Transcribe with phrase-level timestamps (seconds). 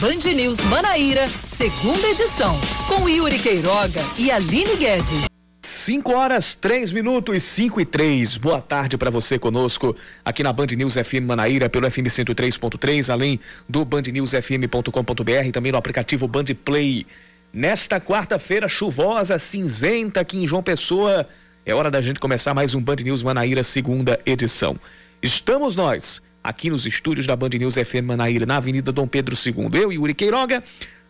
[0.00, 2.58] Band News Manaíra, segunda edição,
[2.88, 5.26] com Yuri Queiroga e Aline Guedes.
[5.60, 8.38] 5 horas, 3 minutos, 5 e 3.
[8.38, 9.94] Boa tarde para você conosco
[10.24, 15.76] aqui na Band News FM Manaíra, pelo FM 103.3, além do bandnewsfm.com.br e também no
[15.76, 17.06] aplicativo Band Play.
[17.52, 21.28] Nesta quarta-feira chuvosa, cinzenta aqui em João Pessoa,
[21.66, 24.80] é hora da gente começar mais um Band News Manaíra, segunda edição.
[25.22, 29.80] Estamos nós aqui nos estúdios da Band News FM Manaíra, na Avenida Dom Pedro II.
[29.80, 30.62] Eu, Yuri Queiroga,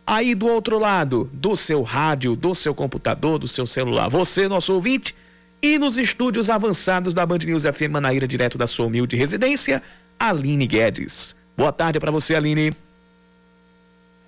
[0.05, 4.09] aí do outro lado do seu rádio, do seu computador, do seu celular.
[4.09, 5.15] Você, nosso ouvinte,
[5.61, 9.81] e nos estúdios avançados da Band News FM Manaíra, direto da sua humilde residência,
[10.19, 11.35] Aline Guedes.
[11.55, 12.75] Boa tarde para você, Aline.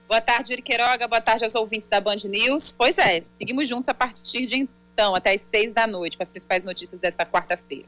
[0.07, 1.07] Boa tarde, Yuri Queiroga.
[1.07, 2.73] Boa tarde aos ouvintes da Band News.
[2.77, 6.31] Pois é, seguimos juntos a partir de então, até às seis da noite, com as
[6.31, 7.85] principais notícias desta quarta-feira.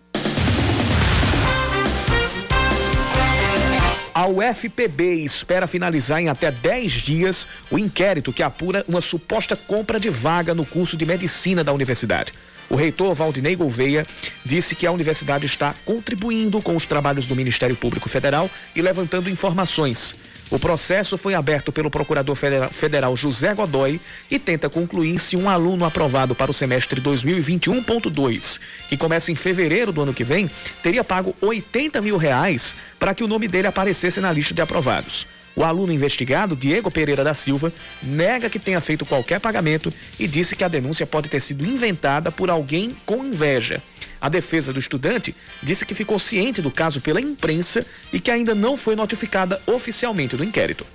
[4.15, 9.99] A UFPB espera finalizar em até 10 dias o inquérito que apura uma suposta compra
[9.99, 12.31] de vaga no curso de medicina da universidade.
[12.69, 14.07] O reitor Valdinei Gouveia
[14.45, 19.29] disse que a universidade está contribuindo com os trabalhos do Ministério Público Federal e levantando
[19.29, 20.15] informações.
[20.51, 22.35] O processo foi aberto pelo procurador
[22.71, 28.95] federal José Godoy e tenta concluir se um aluno aprovado para o semestre 2021.2, que
[28.95, 30.49] começa em fevereiro do ano que vem,
[30.83, 35.25] teria pago 80 mil reais para que o nome dele aparecesse na lista de aprovados.
[35.55, 37.71] O aluno investigado, Diego Pereira da Silva,
[38.03, 42.31] nega que tenha feito qualquer pagamento e disse que a denúncia pode ter sido inventada
[42.31, 43.81] por alguém com inveja.
[44.19, 48.53] A defesa do estudante disse que ficou ciente do caso pela imprensa e que ainda
[48.53, 50.85] não foi notificada oficialmente do inquérito.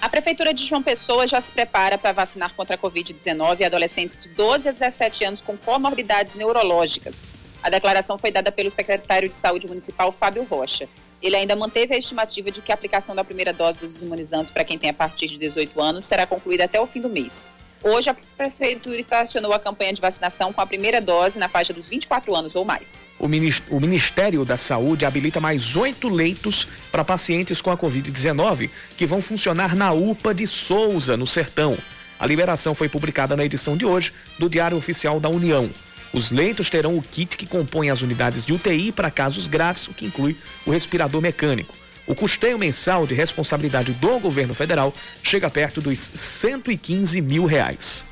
[0.00, 4.30] A Prefeitura de João Pessoa já se prepara para vacinar contra a Covid-19 adolescentes de
[4.30, 7.24] 12 a 17 anos com comorbidades neurológicas.
[7.62, 10.88] A declaração foi dada pelo secretário de Saúde Municipal, Fábio Rocha.
[11.22, 14.64] Ele ainda manteve a estimativa de que a aplicação da primeira dose dos imunizantes para
[14.64, 17.46] quem tem a partir de 18 anos será concluída até o fim do mês.
[17.82, 21.88] Hoje, a Prefeitura estacionou a campanha de vacinação com a primeira dose na faixa dos
[21.88, 23.00] 24 anos ou mais.
[23.18, 29.22] O Ministério da Saúde habilita mais oito leitos para pacientes com a Covid-19 que vão
[29.22, 31.76] funcionar na UPA de Souza, no Sertão.
[32.18, 35.70] A liberação foi publicada na edição de hoje do Diário Oficial da União.
[36.12, 39.94] Os leitos terão o kit que compõe as unidades de UTI para casos graves, o
[39.94, 41.74] que inclui o respirador mecânico.
[42.06, 48.04] O custeio mensal de responsabilidade do governo federal chega perto dos 115 mil reais.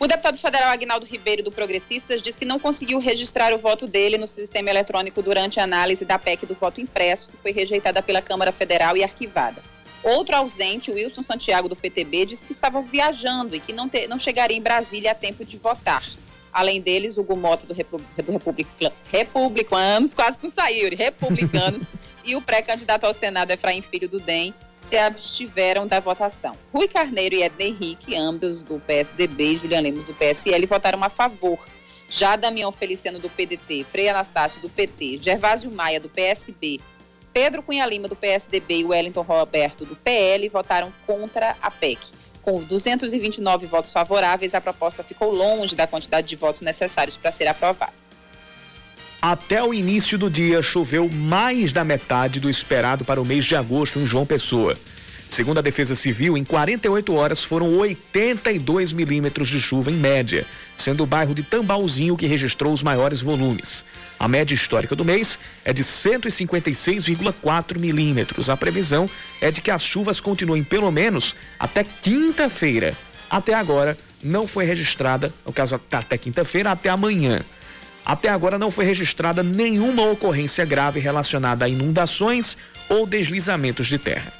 [0.00, 4.16] O deputado federal Agnaldo Ribeiro, do Progressistas, diz que não conseguiu registrar o voto dele
[4.16, 8.22] no sistema eletrônico durante a análise da PEC do voto impresso, que foi rejeitada pela
[8.22, 9.60] Câmara Federal e arquivada.
[10.02, 14.18] Outro ausente, Wilson Santiago, do PTB, disse que estava viajando e que não, te, não
[14.18, 16.08] chegaria em Brasília a tempo de votar.
[16.52, 18.68] Além deles, Hugo Mota, do, Repu do Republic
[19.10, 21.84] Republicanos, quase não saiu, Republicanos,
[22.24, 26.54] e o pré-candidato ao Senado, Efraim Filho do DEM, se abstiveram da votação.
[26.72, 31.10] Rui Carneiro e Ednei Henrique, ambos do PSDB, e Julian Lemos do PSL, votaram a
[31.10, 31.58] favor.
[32.10, 36.80] Já Damião Feliciano do PDT, Frei Anastácio do PT, Gervásio Maia do PSB,
[37.32, 42.00] Pedro Cunha Lima do PSDB e Wellington Roberto do PL votaram contra a PEC.
[42.48, 47.46] Com 229 votos favoráveis, a proposta ficou longe da quantidade de votos necessários para ser
[47.46, 47.92] aprovada.
[49.20, 53.54] Até o início do dia, choveu mais da metade do esperado para o mês de
[53.54, 54.74] agosto em João Pessoa.
[55.28, 61.02] Segundo a Defesa Civil, em 48 horas foram 82 milímetros de chuva em média, sendo
[61.02, 63.84] o bairro de Tambauzinho que registrou os maiores volumes.
[64.18, 68.50] A média histórica do mês é de 156,4 milímetros.
[68.50, 69.08] A previsão
[69.40, 72.94] é de que as chuvas continuem pelo menos até quinta-feira.
[73.30, 77.40] Até agora não foi registrada, no caso até quinta-feira, até amanhã.
[78.04, 82.56] Até agora não foi registrada nenhuma ocorrência grave relacionada a inundações
[82.88, 84.32] ou deslizamentos de terra.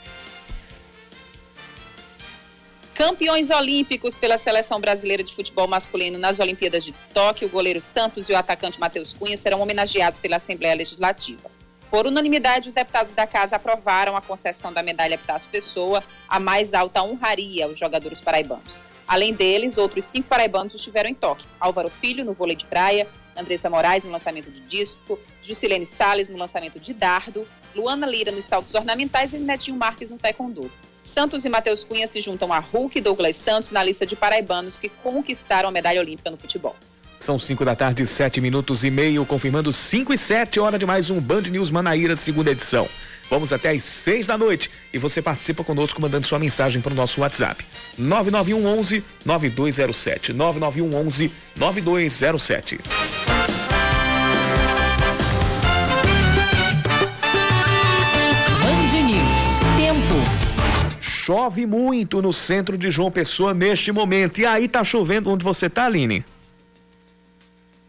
[2.99, 8.29] Campeões olímpicos pela seleção brasileira de futebol masculino nas Olimpíadas de Tóquio, o goleiro Santos
[8.29, 11.49] e o atacante Matheus Cunha serão homenageados pela Assembleia Legislativa.
[11.93, 16.75] Por unanimidade, os deputados da casa aprovaram a concessão da medalha Pitácio Pessoa, a mais
[16.75, 18.83] alta honraria aos jogadores paraibanos.
[19.07, 21.47] Além deles, outros cinco paraibanos estiveram em Tóquio.
[21.61, 23.07] Álvaro Filho, no vôlei de praia,
[23.37, 27.47] Andressa Moraes, no lançamento de disco, Juscelene Sales, no lançamento de dardo,
[27.77, 30.69] Luana Lira, nos saltos ornamentais e Netinho Marques, no taekwondo.
[31.09, 34.79] Santos e Matheus Cunha se juntam a Hulk e Douglas Santos na lista de paraibanos
[34.79, 36.77] que conquistaram a medalha olímpica no futebol.
[37.19, 41.11] São 5 da tarde, 7 minutos e meio, confirmando 5 e 7, hora de mais
[41.11, 42.89] um Band News Manaíra, segunda edição.
[43.29, 46.97] Vamos até às 6 da noite e você participa conosco mandando sua mensagem para o
[46.97, 47.65] nosso WhatsApp.
[47.99, 50.33] 991 11 9207.
[50.33, 52.79] 991 11 9207.
[61.29, 64.41] Chove muito no centro de João Pessoa neste momento.
[64.41, 66.25] E aí tá chovendo onde você tá, Aline?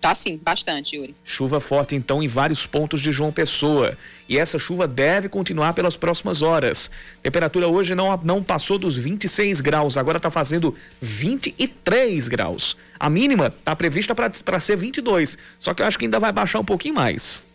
[0.02, 1.16] Tá sim, bastante, Yuri.
[1.24, 3.98] Chuva forte então em vários pontos de João Pessoa.
[4.28, 6.92] E essa chuva deve continuar pelas próximas horas.
[7.24, 12.76] Temperatura hoje não, não passou dos 26 graus, agora está fazendo 23 graus.
[13.00, 16.60] A mínima está prevista para ser 22, só que eu acho que ainda vai baixar
[16.60, 17.48] um pouquinho mais.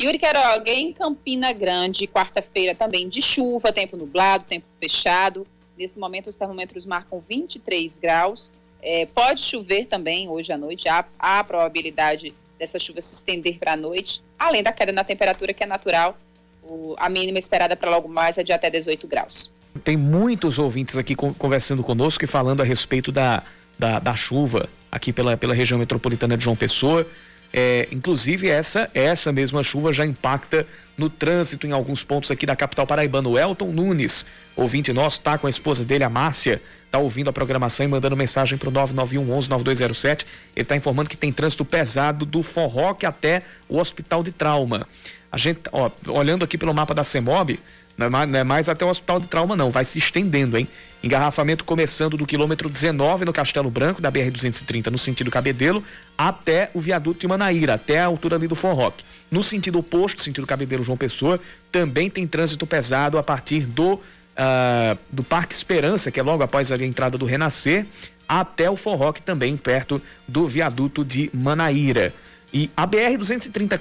[0.00, 5.46] Yuri Queiroga, em Campina Grande, quarta-feira também de chuva, tempo nublado, tempo fechado.
[5.78, 8.52] Nesse momento os termômetros marcam 23 graus.
[8.82, 13.58] É, pode chover também hoje à noite, há, há a probabilidade dessa chuva se estender
[13.58, 16.16] para a noite, além da queda na temperatura que é natural.
[16.62, 19.50] O, a mínima esperada para logo mais é de até 18 graus.
[19.82, 23.42] Tem muitos ouvintes aqui conversando conosco e falando a respeito da,
[23.78, 27.06] da, da chuva aqui pela, pela região metropolitana de João Pessoa.
[27.52, 30.66] É, inclusive, essa, essa mesma chuva já impacta
[30.96, 33.28] no trânsito em alguns pontos aqui da capital paraibana.
[33.28, 37.32] O Elton Nunes, ouvinte nosso, está com a esposa dele, a Márcia, está ouvindo a
[37.32, 40.26] programação e mandando mensagem para o 991 11 9207.
[40.54, 44.86] Ele está informando que tem trânsito pesado do Forroque até o Hospital de Trauma.
[45.30, 47.58] A gente, ó, olhando aqui pelo mapa da CEMOB,
[47.96, 50.58] não é, mais, não é mais até o Hospital de Trauma, não, vai se estendendo,
[50.58, 50.68] hein?
[51.02, 55.82] Engarrafamento começando do quilômetro 19 no Castelo Branco, da BR-230, no sentido Cabedelo,
[56.16, 59.04] até o viaduto de Manaíra, até a altura ali do Forroque.
[59.30, 61.40] No sentido oposto, sentido Cabedelo João Pessoa,
[61.72, 63.94] também tem trânsito pesado a partir do
[64.36, 67.86] uh, do Parque Esperança, que é logo após a entrada do Renascer,
[68.28, 72.12] até o Forroque, também perto do viaduto de Manaíra.
[72.52, 73.80] E a BR-230,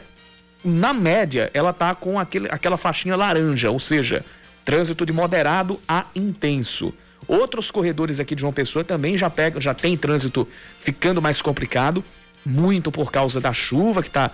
[0.65, 4.25] na média, ela tá com aquele, aquela faixinha laranja, ou seja,
[4.63, 6.94] trânsito de moderado a intenso.
[7.27, 10.47] Outros corredores aqui de João Pessoa também já pegam, já tem trânsito
[10.79, 12.03] ficando mais complicado,
[12.45, 14.31] muito por causa da chuva que está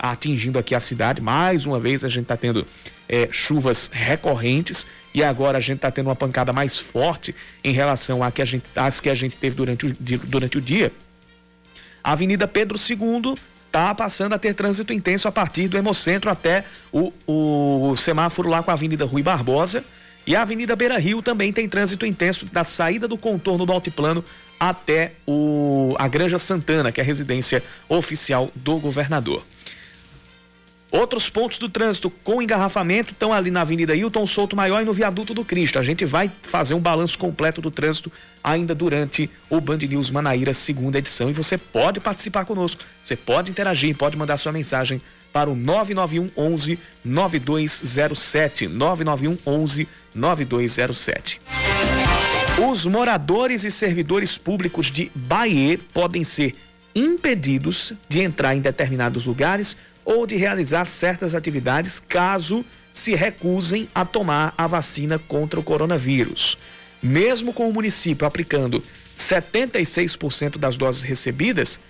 [0.00, 1.20] atingindo aqui a cidade.
[1.20, 2.66] Mais uma vez a gente está tendo
[3.08, 8.22] é, chuvas recorrentes e agora a gente está tendo uma pancada mais forte em relação
[8.22, 10.92] a que a gente, às que a gente teve durante o, durante o dia.
[12.02, 13.34] A Avenida Pedro II
[13.74, 18.62] está passando a ter trânsito intenso a partir do Hemocentro até o, o semáforo lá
[18.62, 19.84] com a Avenida Rui Barbosa.
[20.24, 24.24] E a Avenida Beira Rio também tem trânsito intenso da saída do contorno do altiplano
[24.60, 29.44] até o, a Granja Santana, que é a residência oficial do governador.
[30.96, 34.92] Outros pontos do trânsito com engarrafamento estão ali na Avenida Hilton Souto Maior e no
[34.92, 35.76] Viaduto do Cristo.
[35.76, 38.12] A gente vai fazer um balanço completo do trânsito
[38.44, 42.84] ainda durante o Band News Manaíra segunda edição e você pode participar conosco.
[43.04, 45.02] Você pode interagir, pode mandar sua mensagem
[45.32, 51.40] para o 991 11 9207 991 11 9207.
[52.70, 56.54] Os moradores e servidores públicos de Bahia podem ser
[56.94, 64.04] impedidos de entrar em determinados lugares ou de realizar certas atividades caso se recusem a
[64.04, 66.56] tomar a vacina contra o coronavírus.
[67.02, 68.82] Mesmo com o município aplicando
[69.16, 71.80] 76% das doses recebidas,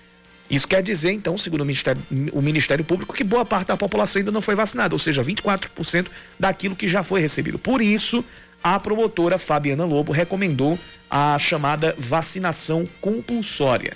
[0.50, 2.02] isso quer dizer, então, segundo o Ministério,
[2.32, 6.06] o Ministério Público, que boa parte da população ainda não foi vacinada, ou seja, 24%
[6.38, 7.58] daquilo que já foi recebido.
[7.58, 8.25] Por isso,
[8.62, 10.78] a promotora Fabiana Lobo recomendou
[11.11, 13.94] a chamada vacinação compulsória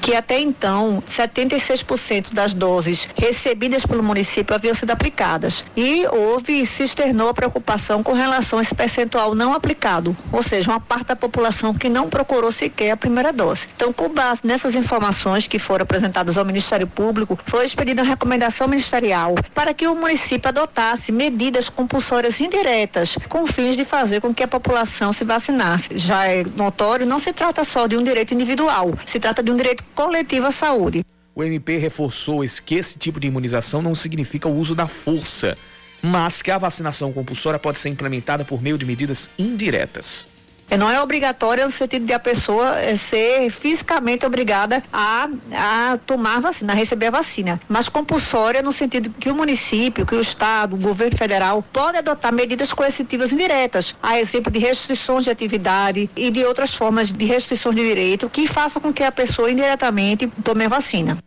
[0.00, 6.82] que até então 76% das doses recebidas pelo município haviam sido aplicadas e houve se
[6.82, 11.16] externou a preocupação com relação a esse percentual não aplicado, ou seja, uma parte da
[11.16, 13.68] população que não procurou sequer a primeira dose.
[13.76, 18.68] Então, com base nessas informações que foram apresentadas ao Ministério Público, foi expedida uma recomendação
[18.68, 24.42] ministerial para que o município adotasse medidas compulsórias indiretas com fins de fazer com que
[24.42, 25.90] a população se vacinasse.
[25.96, 29.56] Já é notório, não se trata só de um direito individual, se trata de um
[29.56, 31.04] direito coletiva à saúde.
[31.34, 35.58] O MP reforçou que esse tipo de imunização não significa o uso da força,
[36.00, 40.26] mas que a vacinação compulsória pode ser implementada por meio de medidas indiretas.
[40.70, 45.98] É, não é obrigatória no sentido de a pessoa é, ser fisicamente obrigada a, a
[45.98, 50.14] tomar a vacina, a receber a vacina, mas compulsória no sentido que o município, que
[50.14, 55.30] o Estado, o governo federal pode adotar medidas coercitivas indiretas, a exemplo de restrições de
[55.30, 59.50] atividade e de outras formas de restrições de direito que façam com que a pessoa
[59.50, 61.18] indiretamente tome a vacina.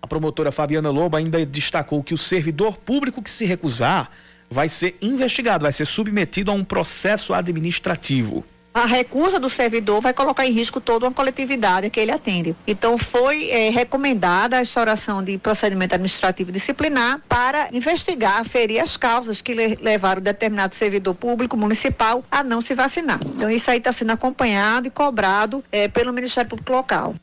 [0.00, 4.10] A promotora Fabiana Lobo ainda destacou que o servidor público que se recusar
[4.50, 8.44] vai ser investigado, vai ser submetido a um processo administrativo.
[8.72, 12.54] A recusa do servidor vai colocar em risco toda uma coletividade que ele atende.
[12.64, 19.42] Então, foi é, recomendada a instauração de procedimento administrativo disciplinar para investigar, ferir as causas
[19.42, 23.18] que le levaram determinado servidor público municipal a não se vacinar.
[23.26, 27.16] Então, isso aí está sendo acompanhado e cobrado é, pelo Ministério Público Local.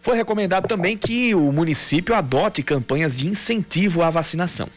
[0.00, 4.68] Foi recomendado também que o município adote campanhas de incentivo à vacinação.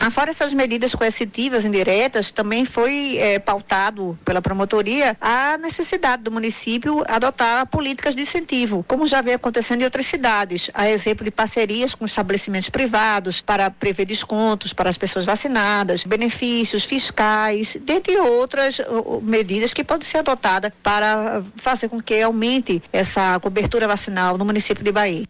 [0.00, 7.02] Afora essas medidas coercitivas indiretas, também foi é, pautado pela promotoria a necessidade do município
[7.08, 11.94] adotar políticas de incentivo, como já vem acontecendo em outras cidades, a exemplo de parcerias
[11.94, 18.80] com estabelecimentos privados para prever descontos para as pessoas vacinadas, benefícios fiscais, dentre outras
[19.20, 24.84] medidas que podem ser adotadas para fazer com que aumente essa cobertura vacinal no município
[24.84, 25.24] de Bahia.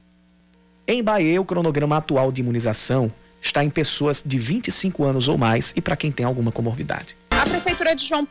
[0.86, 3.10] Em Bahia, o cronograma atual de imunização
[3.40, 7.16] está em pessoas de 25 anos ou mais e para quem tem alguma comorbidade.
[7.30, 8.26] A Prefeitura de João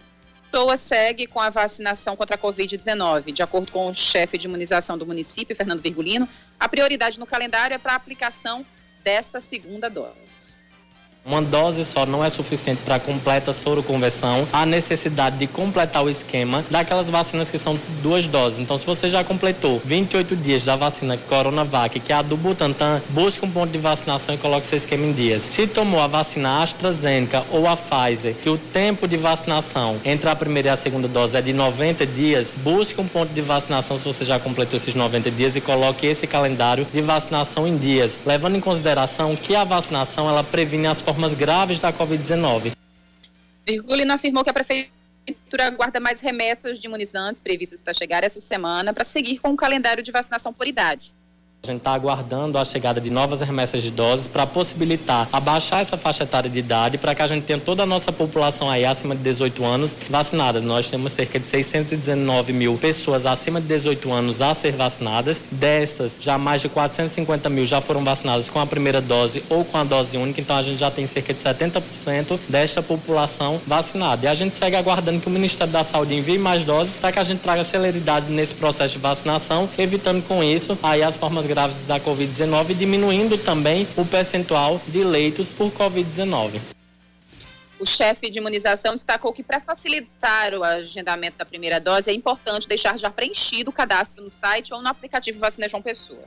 [0.50, 3.34] Pessoa segue com a vacinação contra a Covid-19.
[3.34, 6.28] De acordo com o chefe de imunização do município, Fernando Virgulino,
[6.60, 8.66] a prioridade no calendário é para a aplicação
[9.04, 10.57] desta segunda dose.
[11.27, 14.48] Uma dose só não é suficiente para completa soroconversão.
[14.53, 18.60] Há necessidade de completar o esquema daquelas vacinas que são duas doses.
[18.60, 23.01] Então, se você já completou 28 dias da vacina Coronavac, que é a do Butantan,
[23.10, 25.43] busque um ponto de vacinação e coloque seu esquema em dias.
[25.43, 30.36] Se tomou a vacina AstraZeneca ou a Pfizer, que o tempo de vacinação entre a
[30.36, 34.05] primeira e a segunda dose é de 90 dias, busque um ponto de vacinação se
[34.05, 38.55] você já completou esses 90 dias e coloque esse calendário de vacinação em dias, levando
[38.55, 42.74] em consideração que a vacinação ela previne as formas formas graves da Covid-19.
[43.65, 48.93] Virgulino afirmou que a Prefeitura aguarda mais remessas de imunizantes previstas para chegar essa semana
[48.93, 51.12] para seguir com o calendário de vacinação por idade.
[51.64, 55.98] A gente está aguardando a chegada de novas remessas de doses para possibilitar abaixar essa
[55.98, 59.16] faixa etária de idade para que a gente tenha toda a nossa população aí acima
[59.16, 60.62] de 18 anos vacinada.
[60.62, 65.44] Nós temos cerca de 619 mil pessoas acima de 18 anos a ser vacinadas.
[65.52, 69.78] Dessas, já mais de 450 mil já foram vacinadas com a primeira dose ou com
[69.78, 70.40] a dose única.
[70.40, 74.26] Então a gente já tem cerca de 70% desta população vacinada.
[74.26, 77.20] E a gente segue aguardando que o Ministério da Saúde envie mais doses para que
[77.20, 81.82] a gente traga celeridade nesse processo de vacinação, evitando com isso aí as formas graves
[81.84, 86.60] da Covid-19, diminuindo também o percentual de leitos por Covid-19.
[87.80, 92.68] O chefe de imunização destacou que para facilitar o agendamento da primeira dose é importante
[92.68, 96.24] deixar já preenchido o cadastro no site ou no aplicativo Vacina João Pessoa.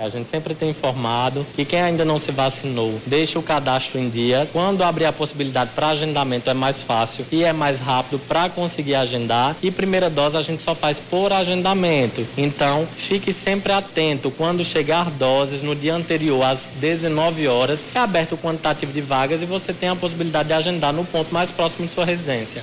[0.00, 4.08] A gente sempre tem informado que quem ainda não se vacinou, deixa o cadastro em
[4.08, 4.48] dia.
[4.50, 8.94] Quando abrir a possibilidade para agendamento é mais fácil e é mais rápido para conseguir
[8.94, 9.54] agendar.
[9.62, 12.26] E primeira dose a gente só faz por agendamento.
[12.38, 18.36] Então, fique sempre atento quando chegar doses no dia anterior às 19 horas, é aberto
[18.36, 21.86] o quantitativo de vagas e você tem a possibilidade de agendar no ponto mais próximo
[21.86, 22.62] de sua residência.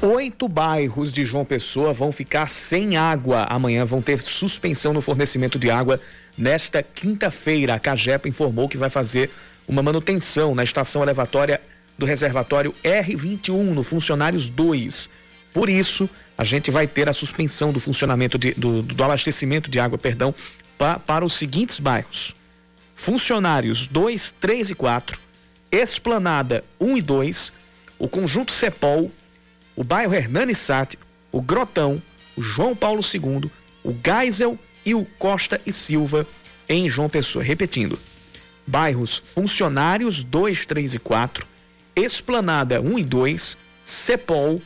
[0.00, 3.44] Oito bairros de João Pessoa vão ficar sem água.
[3.50, 5.98] Amanhã vão ter suspensão no fornecimento de água.
[6.36, 9.28] Nesta quinta-feira, a Cagepa informou que vai fazer
[9.68, 11.60] uma manutenção na estação elevatória
[11.98, 15.10] do reservatório R21, no Funcionários 2.
[15.52, 19.78] Por isso, a gente vai ter a suspensão do funcionamento de, do, do, abastecimento de
[19.78, 20.34] água, perdão,
[20.78, 22.34] pa, para os seguintes bairros:
[22.94, 25.18] Funcionários 2, 3 e 4,
[25.70, 27.52] Esplanada 1 e 2,
[27.98, 29.10] o Conjunto Cepol,
[29.76, 32.00] o bairro Hernani Sátiro, o Grotão,
[32.36, 33.50] o João Paulo II,
[33.82, 36.26] o Geisel e o Costa e Silva
[36.68, 37.44] em João Pessoa.
[37.44, 37.98] Repetindo,
[38.68, 41.46] bairros Funcionários 2, 3 e 4,
[41.96, 44.60] Esplanada 1 e 2, Cepol,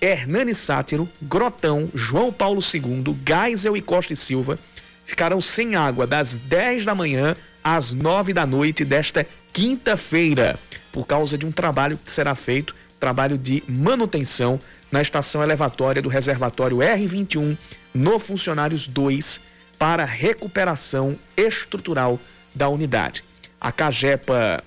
[0.00, 4.58] Hernani Sátiro, Grotão, João Paulo II, Geisel e Costa e Silva
[5.04, 10.58] ficarão sem água das 10 da manhã às 9 da noite desta quinta-feira,
[10.92, 14.58] por causa de um trabalho que será feito, trabalho de manutenção
[14.90, 17.56] na estação elevatória do reservatório R21
[17.92, 19.40] no Funcionários 2
[19.78, 22.18] para recuperação estrutural
[22.54, 23.24] da unidade.
[23.60, 24.62] A Cagepa,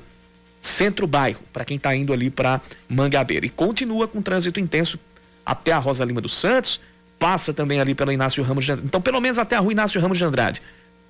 [0.60, 3.46] centro-bairro, para quem está indo ali para Mangabeira.
[3.46, 4.98] E continua com trânsito intenso
[5.46, 6.80] até a Rosa Lima dos Santos,
[7.22, 8.88] passa também ali pela Inácio Ramos de Andrade.
[8.88, 10.60] Então, pelo menos até a rua Inácio Ramos de Andrade.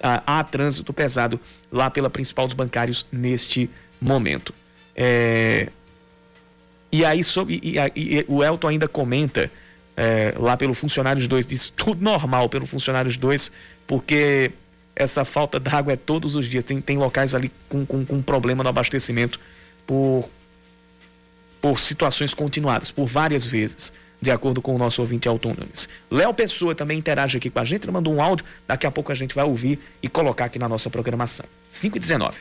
[0.02, 1.40] Ah, há trânsito pesado
[1.71, 4.52] lá pela principal dos bancários neste momento.
[4.95, 5.71] É...
[6.92, 9.50] E aí, sobre, e, e, e, o Elton ainda comenta
[9.97, 13.50] é, lá pelo Funcionários 2, diz tudo normal pelo Funcionários 2,
[13.87, 14.50] porque
[14.95, 16.62] essa falta d'água é todos os dias.
[16.62, 19.40] Tem, tem locais ali com, com, com problema no abastecimento
[19.87, 20.28] por,
[21.62, 25.88] por situações continuadas, por várias vezes, de acordo com o nosso ouvinte Autônomos.
[26.09, 29.11] Léo Pessoa também interage aqui com a gente, ele mandou um áudio, daqui a pouco
[29.11, 31.45] a gente vai ouvir e colocar aqui na nossa programação.
[31.69, 32.41] 5 e 19.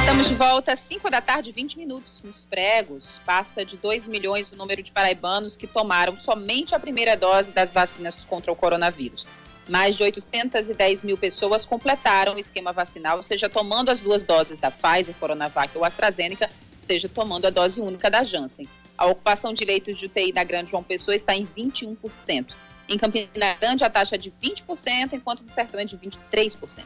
[0.00, 2.24] Estamos de volta às 5 da tarde, 20 minutos.
[2.24, 7.16] Nos pregos, passa de 2 milhões o número de paraibanos que tomaram somente a primeira
[7.16, 9.28] dose das vacinas contra o coronavírus.
[9.68, 14.70] Mais de 810 mil pessoas completaram o esquema vacinal, seja tomando as duas doses da
[14.70, 16.50] Pfizer, Coronavac ou AstraZeneca,
[16.88, 18.66] seja tomando a dose única da Janssen.
[18.96, 22.46] A ocupação de leitos de UTI na Grande João Pessoa está em 21%.
[22.88, 26.84] Em Campina Grande, a taxa é de 20%, enquanto no Sertão é de 23%.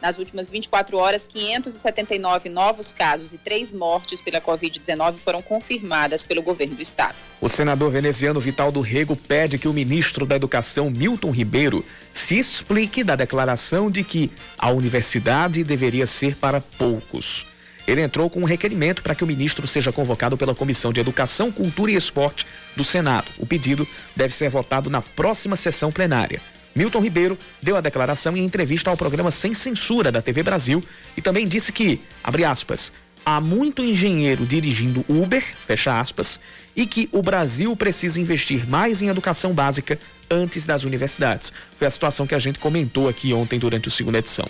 [0.00, 6.42] Nas últimas 24 horas, 579 novos casos e três mortes pela Covid-19 foram confirmadas pelo
[6.42, 7.14] governo do estado.
[7.40, 12.38] O senador veneziano Vital do Rego pede que o ministro da Educação, Milton Ribeiro, se
[12.38, 17.51] explique da declaração de que a universidade deveria ser para poucos.
[17.86, 21.50] Ele entrou com um requerimento para que o ministro seja convocado pela Comissão de Educação,
[21.50, 22.46] Cultura e Esporte
[22.76, 23.26] do Senado.
[23.38, 26.40] O pedido deve ser votado na próxima sessão plenária.
[26.74, 30.82] Milton Ribeiro deu a declaração em entrevista ao programa Sem Censura da TV Brasil
[31.16, 32.92] e também disse que, abre aspas,
[33.24, 36.40] há muito engenheiro dirigindo Uber, fecha aspas,
[36.74, 39.98] e que o Brasil precisa investir mais em educação básica
[40.30, 41.52] antes das universidades.
[41.76, 44.48] Foi a situação que a gente comentou aqui ontem durante a segunda edição.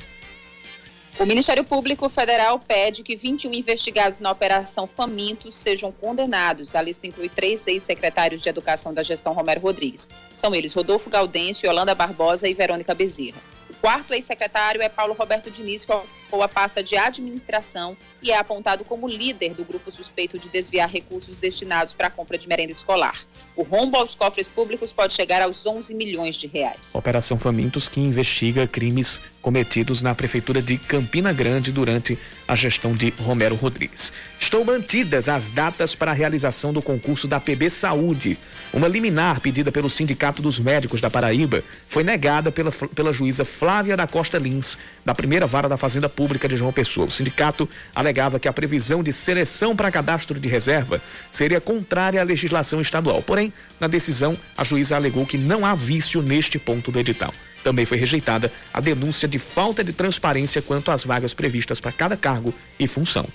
[1.23, 6.75] O Ministério Público Federal pede que 21 investigados na Operação Famintos sejam condenados.
[6.75, 10.09] A lista inclui três ex-secretários de Educação da gestão Romero Rodrigues.
[10.35, 13.39] São eles Rodolfo Gaudêncio, Yolanda Barbosa e Verônica Bezerra.
[13.83, 18.85] Quarto ex-secretário é Paulo Roberto Diniz, que ocupou a pasta de administração e é apontado
[18.85, 23.27] como líder do grupo suspeito de desviar recursos destinados para a compra de merenda escolar.
[23.57, 26.95] O rombo aos cofres públicos pode chegar aos 11 milhões de reais.
[26.95, 32.17] Operação Famintos que investiga crimes cometidos na prefeitura de Campina Grande durante
[32.47, 34.13] a gestão de Romero Rodrigues.
[34.39, 38.39] Estão mantidas as datas para a realização do concurso da PB Saúde.
[38.73, 43.72] Uma liminar pedida pelo Sindicato dos Médicos da Paraíba foi negada pela, pela juíza Flávia
[43.97, 47.07] da Costa Lins, da primeira vara da Fazenda Pública de João Pessoa.
[47.07, 52.25] O sindicato alegava que a previsão de seleção para cadastro de reserva seria contrária à
[52.25, 53.23] legislação estadual.
[53.23, 57.33] Porém, na decisão, a juíza alegou que não há vício neste ponto do edital.
[57.65, 62.17] Também foi rejeitada a denúncia de falta de transparência quanto às vagas previstas para cada
[62.17, 63.27] cargo e função.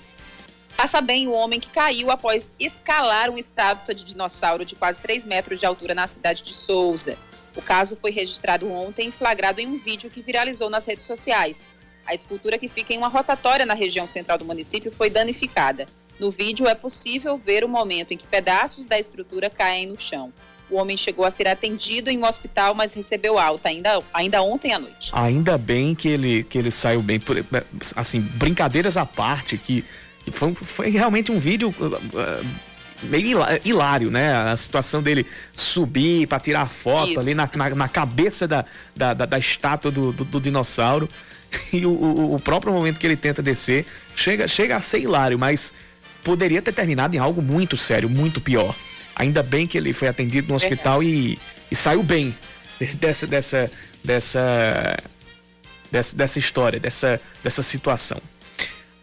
[0.78, 5.26] Passa bem o homem que caiu após escalar uma estátua de dinossauro de quase 3
[5.26, 7.18] metros de altura na cidade de Souza.
[7.58, 11.68] O caso foi registrado ontem flagrado em um vídeo que viralizou nas redes sociais.
[12.06, 15.88] A escultura que fica em uma rotatória na região central do município foi danificada.
[16.20, 20.32] No vídeo é possível ver o momento em que pedaços da estrutura caem no chão.
[20.70, 24.74] O homem chegou a ser atendido em um hospital, mas recebeu alta ainda, ainda ontem
[24.74, 25.10] à noite.
[25.14, 27.20] Ainda bem que ele, que ele saiu bem.
[27.96, 29.84] Assim, brincadeiras à parte, que
[30.32, 32.46] foi, foi realmente um vídeo uh,
[33.04, 34.34] meio hilário, né?
[34.34, 37.20] A situação dele subir para tirar foto Isso.
[37.20, 41.08] ali na, na, na, cabeça da, da, da, da estátua do, do, do, dinossauro.
[41.72, 45.40] E o, o, o, próprio momento que ele tenta descer chega, chega a ser hilário,
[45.40, 45.74] mas
[46.22, 48.76] poderia ter terminado em algo muito sério, muito pior.
[49.16, 51.40] Ainda bem que ele foi atendido no hospital e,
[51.72, 52.36] e saiu bem
[53.00, 53.72] dessa, dessa,
[54.04, 54.98] dessa,
[55.90, 58.22] dessa, dessa história, dessa, dessa situação.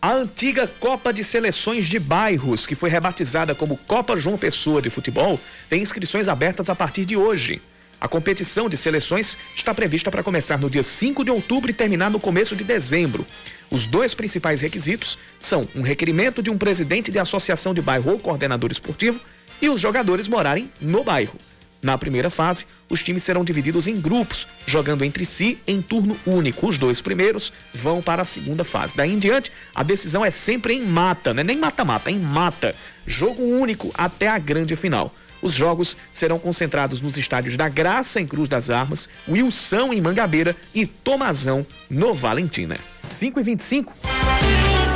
[0.05, 4.91] A antiga Copa de Seleções de Bairros, que foi rebatizada como Copa João Pessoa de
[4.91, 5.41] Futebol,
[5.71, 7.63] tem inscrições abertas a partir de hoje.
[7.99, 12.11] A competição de seleções está prevista para começar no dia 5 de outubro e terminar
[12.11, 13.25] no começo de dezembro.
[13.71, 18.19] Os dois principais requisitos são um requerimento de um presidente de associação de bairro ou
[18.19, 19.19] coordenador esportivo
[19.59, 21.39] e os jogadores morarem no bairro.
[21.85, 26.67] Na primeira fase, os times serão divididos em grupos, jogando entre si em turno único.
[26.67, 28.97] Os dois primeiros vão para a segunda fase.
[28.97, 32.75] Daí em diante, a decisão é sempre em mata, não é nem mata-mata, em mata.
[33.07, 35.15] Jogo único até a grande final.
[35.43, 40.57] Os jogos serão concentrados nos estádios da Graça, em Cruz das Armas, Wilson, em Mangabeira
[40.75, 42.79] e Tomazão, no Valentina.
[43.03, 44.24] 5 e 25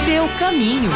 [0.04, 0.90] Seu caminho.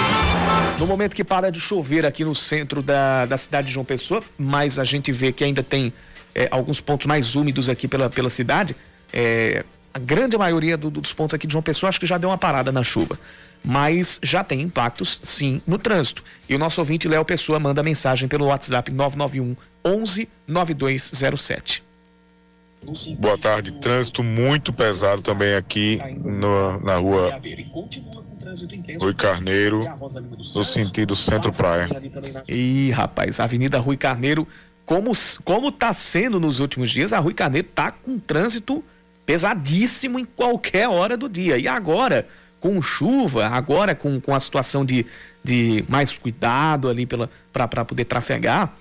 [0.78, 4.22] No momento que para de chover aqui no centro da, da cidade de João Pessoa,
[4.38, 5.92] mas a gente vê que ainda tem
[6.34, 8.74] é, alguns pontos mais úmidos aqui pela, pela cidade,
[9.12, 12.30] é, a grande maioria do, dos pontos aqui de João Pessoa acho que já deu
[12.30, 13.18] uma parada na chuva.
[13.64, 16.24] mas já tem impactos sim no trânsito.
[16.48, 21.82] E o nosso ouvinte Léo Pessoa manda mensagem pelo WhatsApp 991 11 9207.
[23.20, 27.40] Boa tarde, trânsito muito pesado também aqui no, na rua
[29.00, 29.84] Rui Carneiro,
[30.54, 31.88] no sentido centro-praia.
[32.48, 34.46] Ih, rapaz, Avenida Rui Carneiro,
[34.84, 35.12] como,
[35.44, 38.84] como tá sendo nos últimos dias, a Rui Carneiro tá com trânsito
[39.24, 41.56] pesadíssimo em qualquer hora do dia.
[41.56, 42.26] E agora,
[42.60, 45.06] com chuva, agora com, com a situação de,
[45.42, 47.06] de mais cuidado ali
[47.52, 48.74] para poder trafegar,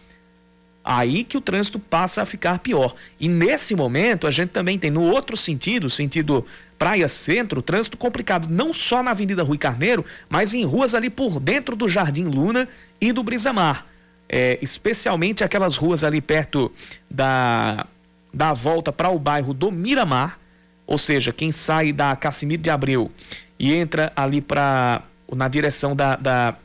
[0.83, 2.95] aí que o trânsito passa a ficar pior.
[3.19, 6.45] E nesse momento, a gente também tem no outro sentido, sentido
[6.77, 11.39] Praia Centro, trânsito complicado, não só na Avenida Rui Carneiro, mas em ruas ali por
[11.39, 12.67] dentro do Jardim Luna
[12.99, 13.85] e do Brisamar.
[14.27, 16.71] É, especialmente aquelas ruas ali perto
[17.09, 17.85] da,
[18.33, 20.39] da volta para o bairro do Miramar,
[20.87, 23.11] ou seja, quem sai da Cassimiro de Abreu
[23.59, 26.55] e entra ali para na direção da, da,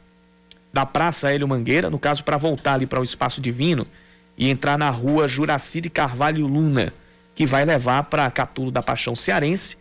[0.73, 3.87] da Praça Hélio Mangueira, no caso para voltar ali para o Espaço Divino
[4.37, 6.93] e entrar na rua Juraci de Carvalho Luna,
[7.35, 9.77] que vai levar para Catulo da Paixão Cearense,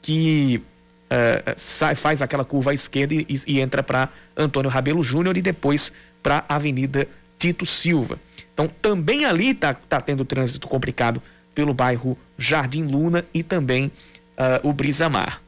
[0.00, 0.62] que
[1.10, 5.42] uh, sai, faz aquela curva à esquerda e, e entra para Antônio Rabelo Júnior e
[5.42, 8.18] depois para Avenida Tito Silva.
[8.52, 11.22] Então também ali está tá tendo trânsito complicado
[11.54, 15.40] pelo bairro Jardim Luna e também uh, o Brisamar.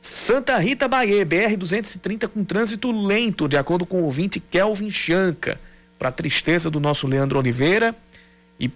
[0.00, 5.58] Santa Rita Bahia, BR-230 com trânsito lento, de acordo com o ouvinte Kelvin Chanca,
[5.98, 7.94] para tristeza do nosso Leandro Oliveira
[8.58, 8.70] e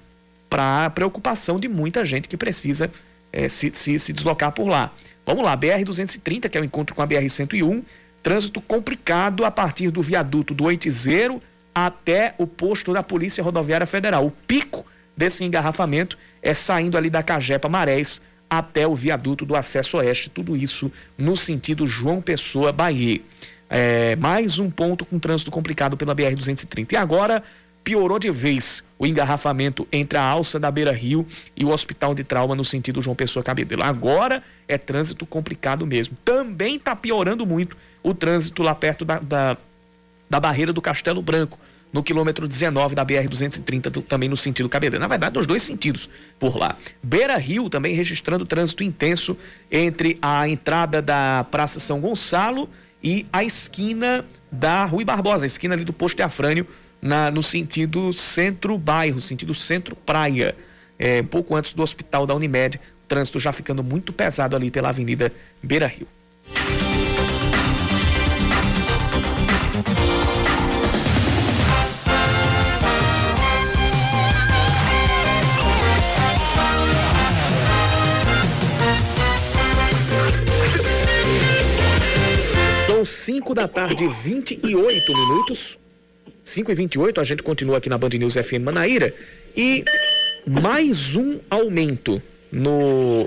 [0.49, 2.91] para a preocupação de muita gente que precisa
[3.33, 4.93] é, se, se, se deslocar por lá.
[5.25, 7.83] Vamos lá, BR-230, que é o encontro com a BR-101,
[8.23, 11.41] trânsito complicado a partir do viaduto do Oitizeiro
[11.75, 14.27] até o posto da Polícia Rodoviária Federal.
[14.27, 14.85] O pico
[15.17, 20.57] desse engarrafamento é saindo ali da Cajepa Marés até o viaduto do acesso oeste, tudo
[20.57, 23.21] isso no sentido João Pessoa, Bahia.
[23.71, 26.93] É, mais um ponto com trânsito complicado pela BR-230.
[26.93, 27.41] E agora
[27.85, 32.25] piorou de vez o engarrafamento entre a alça da Beira Rio e o Hospital de
[32.25, 33.85] Trauma no sentido João Pessoa Cabedelo.
[33.85, 36.17] Agora é trânsito complicado mesmo.
[36.25, 39.57] Também está piorando muito o trânsito lá perto da, da,
[40.29, 41.59] da barreira do Castelo Branco
[41.93, 45.01] no quilômetro 19 da BR-230, também no sentido Cabedelo.
[45.01, 46.77] Na verdade, nos dois sentidos por lá.
[47.03, 49.37] Beira Rio também registrando trânsito intenso
[49.71, 52.69] entre a entrada da Praça São Gonçalo
[53.03, 56.67] e a esquina da Rui Barbosa, a esquina ali do posto Afrânio,
[57.01, 60.55] na, no sentido centro-bairro, sentido centro-praia.
[60.99, 64.71] É, um pouco antes do hospital da Unimed, o trânsito já ficando muito pesado ali
[64.71, 65.33] pela Avenida
[65.63, 66.07] Beira Rio.
[83.01, 85.79] São 5 da tarde, 28 minutos.
[86.45, 89.15] 5 e 28 a gente continua aqui na Band News FM Manaíra.
[89.57, 89.87] E
[90.47, 92.21] mais um aumento
[92.53, 93.27] no,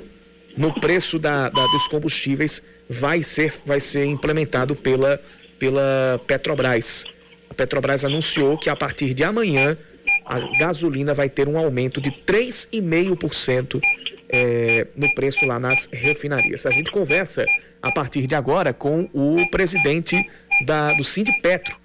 [0.55, 5.19] no preço da, da, dos combustíveis vai ser, vai ser implementado pela,
[5.57, 7.05] pela Petrobras.
[7.49, 9.75] A Petrobras anunciou que a partir de amanhã
[10.23, 13.81] a gasolina vai ter um aumento de 3,5%
[14.29, 16.67] é, no preço lá nas refinarias.
[16.67, 17.43] A gente conversa
[17.83, 20.25] a partir de agora com o presidente
[20.65, 21.77] da, do Sindipetro,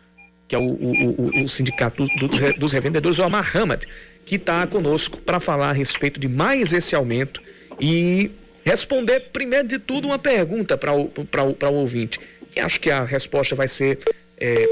[0.47, 3.85] que é o, o, o sindicato do, do, dos revendedores, o Omar Hamad,
[4.25, 7.43] que está conosco para falar a respeito de mais esse aumento
[7.81, 8.31] e
[8.65, 12.21] responder, primeiro de tudo, uma pergunta para o, o ouvinte,
[12.53, 13.99] que acho que a resposta vai ser.
[14.39, 14.67] É,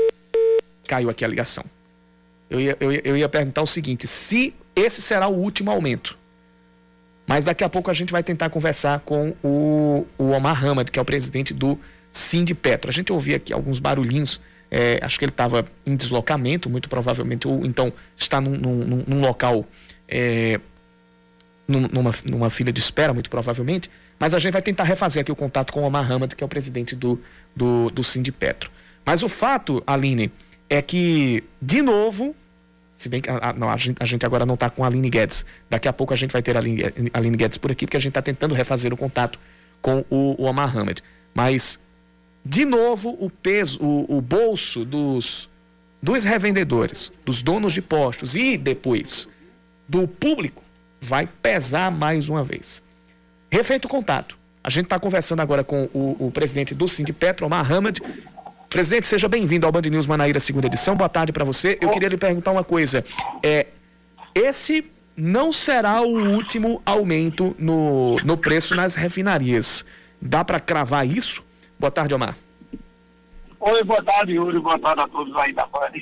[0.86, 1.64] caiu aqui a ligação.
[2.48, 6.16] Eu ia, eu, ia, eu ia perguntar o seguinte: se esse será o último aumento
[7.26, 10.98] mas daqui a pouco a gente vai tentar conversar com o, o Omar Hamad, que
[10.98, 11.78] é o presidente do
[12.10, 12.88] Sindipetro.
[12.88, 14.40] A gente ouvia aqui alguns barulhinhos.
[14.70, 19.20] É, acho que ele estava em deslocamento, muito provavelmente, ou então está num, num, num
[19.20, 19.64] local,
[20.08, 20.60] é,
[21.66, 23.90] numa, numa fila de espera, muito provavelmente.
[24.18, 26.46] Mas a gente vai tentar refazer aqui o contato com o Omar Hamad, que é
[26.46, 27.20] o presidente do,
[27.54, 28.70] do, do Sindipetro.
[29.04, 30.32] Mas o fato, Aline,
[30.68, 32.34] é que, de novo,
[32.96, 34.86] se bem que a, a, não, a, gente, a gente agora não está com a
[34.86, 35.44] Aline Guedes.
[35.68, 37.96] Daqui a pouco a gente vai ter a Aline, a Aline Guedes por aqui, porque
[37.96, 39.38] a gente está tentando refazer o contato
[39.82, 41.00] com o, o Omar Hamad.
[41.34, 41.78] Mas,
[42.44, 45.50] de novo, o peso, o, o bolso dos,
[46.02, 49.28] dos revendedores, dos donos de postos e depois
[49.86, 50.62] do público
[51.00, 52.82] vai pesar mais uma vez.
[53.50, 54.36] Refeito o contato.
[54.64, 58.00] A gente está conversando agora com o, o presidente do Sindipetro, Omar Hamad,
[58.76, 60.94] Presidente, seja bem-vindo ao Band News Manaíra, segunda edição.
[60.94, 61.78] Boa tarde para você.
[61.80, 63.02] Eu queria lhe perguntar uma coisa.
[63.42, 63.68] É,
[64.34, 69.86] esse não será o último aumento no, no preço nas refinarias.
[70.20, 71.42] Dá para cravar isso?
[71.78, 72.36] Boa tarde, Omar.
[73.60, 75.92] Oi, boa tarde, Yuri, boa tarde a todos aí da Band.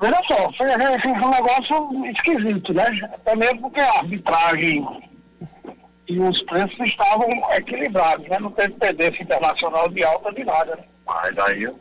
[0.00, 2.84] Veja só, foi, um negócio esquisito, né?
[3.14, 4.84] Até mesmo porque a arbitragem
[6.08, 8.40] e os preços estavam equilibrados, né?
[8.40, 10.82] Não teve tendência internacional de alta de nada, né?
[11.08, 11.74] Mas aí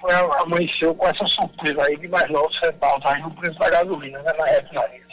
[0.00, 4.18] foi, amanheceu com essa surpresa aí de mais 9 centavos aí no preço da gasolina,
[4.22, 4.32] né?
[4.38, 5.06] Na refinaria.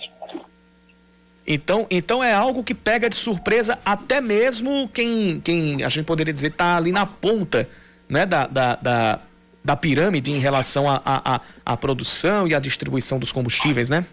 [1.45, 6.33] Então, então é algo que pega de surpresa até mesmo quem, quem a gente poderia
[6.33, 7.67] dizer está ali na ponta
[8.07, 9.19] né, da, da, da,
[9.63, 14.05] da pirâmide em relação à a, a, a, produção e à distribuição dos combustíveis, né?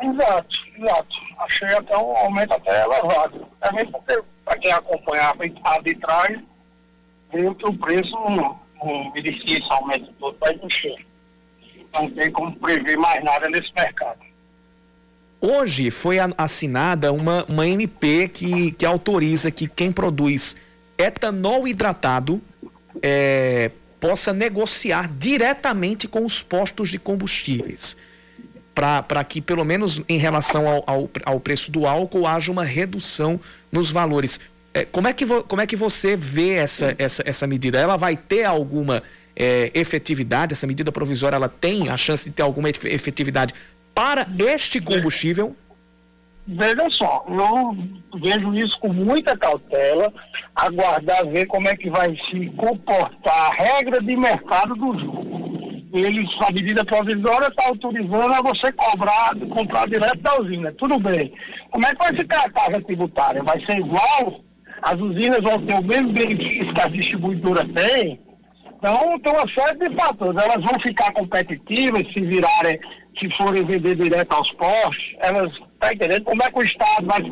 [0.00, 1.16] Exato, exato.
[1.38, 3.46] Achei até um aumento até elevado.
[3.60, 6.46] Também porque, para quem acompanhava a arbitragem,
[7.32, 8.60] veio que o preço não
[9.14, 11.06] merecia esse aumento todo para encher.
[11.94, 14.20] Não tem como prever mais nada nesse mercado.
[15.40, 20.56] Hoje foi assinada uma, uma MP que, que autoriza que quem produz
[20.96, 22.40] etanol hidratado
[23.02, 27.96] é, possa negociar diretamente com os postos de combustíveis.
[28.74, 33.38] Para que, pelo menos em relação ao, ao, ao, preço do álcool, haja uma redução
[33.70, 34.40] nos valores.
[34.74, 37.78] É, como, é que como é que você vê essa, essa, essa medida?
[37.78, 39.02] Ela vai ter alguma
[39.36, 40.52] é, efetividade?
[40.52, 43.54] Essa medida provisória ela tem a chance de ter alguma efetividade
[43.94, 45.54] para este combustível?
[46.46, 50.12] Veja só, eu vejo isso com muita cautela,
[50.56, 55.32] aguardar ver como é que vai se comportar a regra de mercado do jogo.
[55.92, 60.72] Eles, a medida provisória está autorizando a você cobrar, comprar direto da usina.
[60.72, 61.32] Tudo bem.
[61.70, 63.42] Como é que vai ficar a carga tributária?
[63.42, 64.42] Vai ser igual?
[64.82, 68.20] As usinas vão ter o mesmo benefício que as distribuidoras têm?
[68.78, 70.42] Então, tem uma série de fatores.
[70.42, 72.80] Elas vão ficar competitivas se virarem
[73.18, 76.24] se forem vender direto aos postos, elas, tá entendendo?
[76.24, 77.22] Como é que o Estado vai,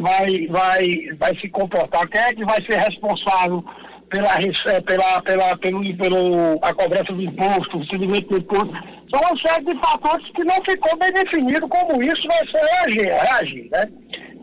[0.00, 2.08] vai, vai, vai se comportar?
[2.08, 3.64] Quem é que vai ser responsável
[4.08, 8.72] pela, eh, pela, pela, pelo, pelo, a cobrança do imposto, o recebimento do imposto?
[9.10, 13.06] São uma série de fatores que não ficou bem definido como isso vai ser reagir,
[13.06, 13.84] reagir né?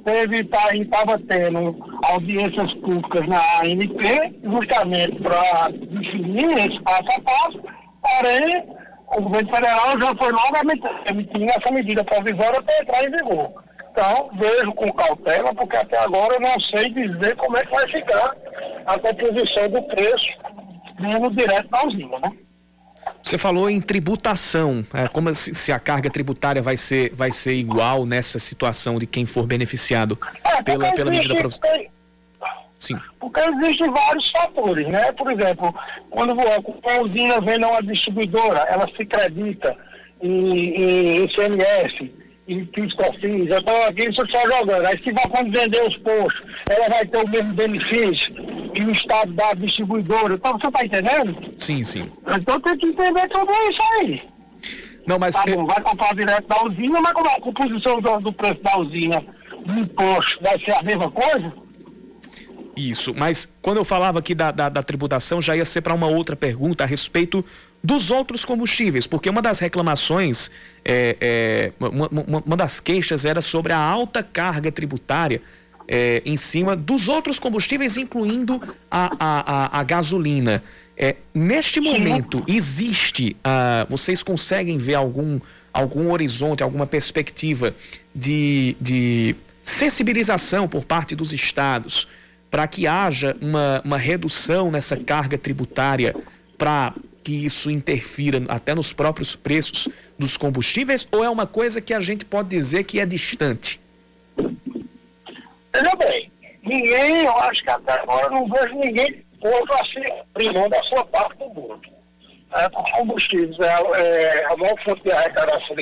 [0.03, 7.61] Teve, tá, estava tendo audiências públicas na ANP, justamente para definir esse passo a passo,
[8.01, 8.65] porém
[9.07, 10.57] o governo federal já foi logo
[11.09, 13.63] emitindo essa medida provisória para entrar em vigor.
[13.91, 17.87] Então, vejo com cautela, porque até agora eu não sei dizer como é que vai
[17.89, 18.35] ficar
[18.85, 20.31] a composição do preço
[20.99, 22.31] vindo direto da usina, né?
[23.23, 27.53] Você falou em tributação, é, como se, se, a carga tributária vai ser, vai ser
[27.53, 31.89] igual nessa situação de quem for beneficiado é, pela, pela medida provisória?
[32.77, 32.99] Sim.
[33.19, 35.11] Porque existem vários fatores, né?
[35.11, 35.73] Por exemplo,
[36.09, 39.77] quando a usina vem uma distribuidora, ela se acredita
[40.19, 42.11] em, em ICMS,
[42.51, 44.85] em PIS-COFINS, então aqui isso só jogando.
[44.85, 48.33] Aí se vai quando vender os postos, ela vai ter o mesmo benefício
[48.75, 50.33] e o Estado da distribuidora.
[50.33, 51.53] Então você está entendendo?
[51.57, 52.11] Sim, sim.
[52.27, 54.21] Então tem que entender tudo isso aí.
[55.07, 55.35] Não, mas...
[55.35, 58.77] Tá bom, vai comprar direto da usina, mas como a composição do, do preço da
[58.77, 59.23] usina
[59.65, 61.53] do imposto vai ser a mesma coisa?
[62.75, 66.07] Isso, mas quando eu falava aqui da, da, da tributação, já ia ser para uma
[66.07, 67.43] outra pergunta a respeito
[67.83, 70.51] dos outros combustíveis, porque uma das reclamações,
[70.85, 75.41] é, é, uma, uma, uma, das queixas era sobre a alta carga tributária
[75.87, 80.63] é, em cima dos outros combustíveis, incluindo a, a, a, a gasolina.
[80.95, 85.39] É, neste momento, existe, uh, vocês conseguem ver algum,
[85.73, 87.73] algum horizonte, alguma perspectiva
[88.13, 92.07] de, de sensibilização por parte dos estados?
[92.51, 96.13] para que haja uma, uma redução nessa carga tributária
[96.57, 101.93] para que isso interfira até nos próprios preços dos combustíveis ou é uma coisa que
[101.93, 103.79] a gente pode dizer que é distante?
[104.35, 106.31] Veja bem,
[106.63, 110.03] ninguém, eu acho que até agora não vejo ninguém contra assim,
[110.35, 111.81] abrir da sua parte do mundo.
[112.53, 115.75] É, os combustíveis é, é a maior fonte de arrecadação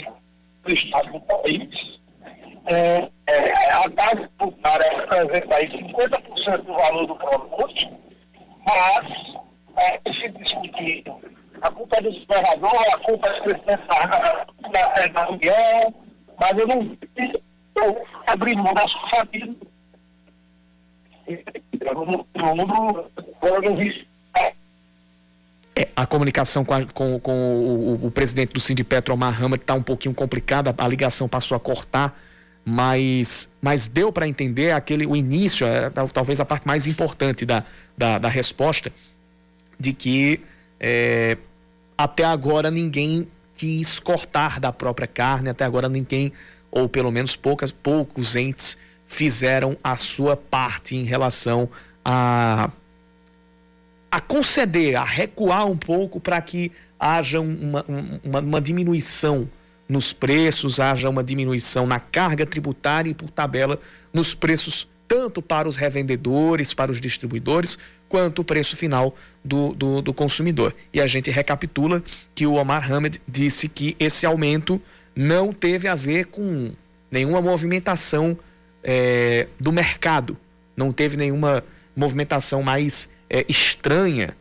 [0.63, 1.99] do Estado do país
[2.69, 7.97] é, é, a base tributária representa aí 50% do valor do produto,
[8.65, 9.39] mas
[9.79, 11.03] é, se discutir
[11.61, 13.87] a culpa é do governador, a culpa é do presidente
[14.71, 15.93] da, da União,
[16.39, 19.55] mas eu não estou abrindo mão da sua família.
[21.27, 23.05] Eu não,
[23.63, 24.07] eu vi
[25.75, 29.73] é, a comunicação com, a, com, com o, o, presidente do Sindipetro, Omar Hamad, está
[29.73, 32.17] um pouquinho complicada, a ligação passou a cortar
[32.69, 37.63] mas, mas deu para entender aquele o início, é, talvez a parte mais importante da,
[37.97, 38.91] da, da resposta,
[39.79, 40.41] de que
[40.79, 41.37] é,
[41.97, 46.31] até agora ninguém quis cortar da própria carne, até agora ninguém,
[46.71, 51.69] ou pelo menos poucas, poucos entes, fizeram a sua parte em relação
[52.03, 52.69] a
[54.11, 57.85] a conceder, a recuar um pouco para que haja uma,
[58.23, 59.47] uma, uma diminuição
[59.87, 63.79] nos preços, haja uma diminuição na carga tributária e por tabela
[64.13, 70.01] nos preços tanto para os revendedores, para os distribuidores, quanto o preço final do, do,
[70.03, 70.73] do, consumidor.
[70.93, 72.03] E a gente recapitula
[72.35, 74.79] que o Omar Hamed disse que esse aumento
[75.15, 76.71] não teve a ver com
[77.11, 78.37] nenhuma movimentação
[78.83, 80.37] é, do mercado,
[80.77, 81.63] não teve nenhuma
[81.95, 84.37] movimentação mais é, estranha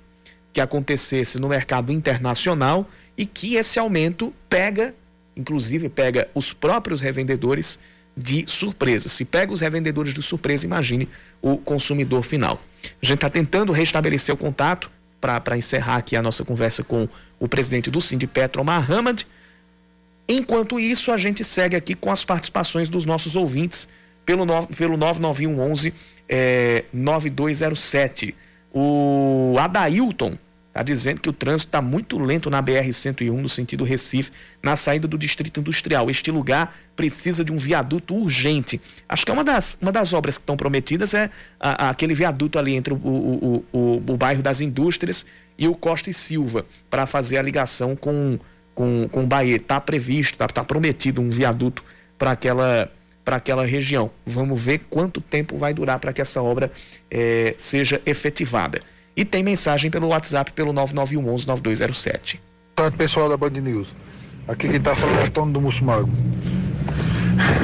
[0.52, 4.94] que acontecesse no mercado internacional e que esse aumento pega,
[5.34, 7.80] inclusive pega os próprios revendedores
[8.18, 9.08] de surpresa.
[9.08, 11.08] Se pega os revendedores de surpresa, imagine
[11.40, 12.60] o consumidor final.
[13.00, 17.48] A gente está tentando restabelecer o contato para encerrar aqui a nossa conversa com o
[17.48, 19.24] presidente do Sindipetro, Omar Hamad.
[20.28, 23.88] Enquanto isso, a gente segue aqui com as participações dos nossos ouvintes
[24.26, 25.94] pelo, no, pelo 99111
[26.28, 28.34] é, 9207.
[28.72, 30.36] O Adailton
[30.78, 34.30] está dizendo que o trânsito está muito lento na BR-101, no sentido Recife,
[34.62, 36.08] na saída do Distrito Industrial.
[36.08, 38.80] Este lugar precisa de um viaduto urgente.
[39.08, 42.14] Acho que é uma das, uma das obras que estão prometidas é a, a, aquele
[42.14, 45.26] viaduto ali entre o, o, o, o, bairro das Indústrias
[45.58, 48.38] e o Costa e Silva, para fazer a ligação com,
[48.72, 49.56] com, com o Bahia.
[49.56, 51.82] Está previsto, está tá prometido um viaduto
[52.16, 52.90] para aquela
[53.24, 54.10] para aquela região.
[54.24, 56.72] Vamos ver quanto tempo vai durar para que essa obra
[57.10, 58.80] eh, seja efetivada.
[59.18, 62.36] E tem mensagem pelo WhatsApp pelo 9911-9207.
[62.36, 62.40] Boa
[62.76, 63.96] tarde, pessoal da Band News.
[64.46, 66.08] Aqui quem está falando é Antônio do Mussumago.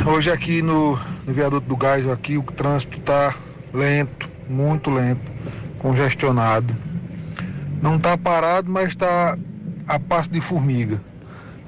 [0.05, 3.37] Hoje aqui no, no viaduto do gás, aqui o trânsito está
[3.73, 5.31] lento, muito lento,
[5.79, 6.75] congestionado.
[7.81, 9.39] Não está parado, mas está
[9.87, 11.01] a passo de formiga.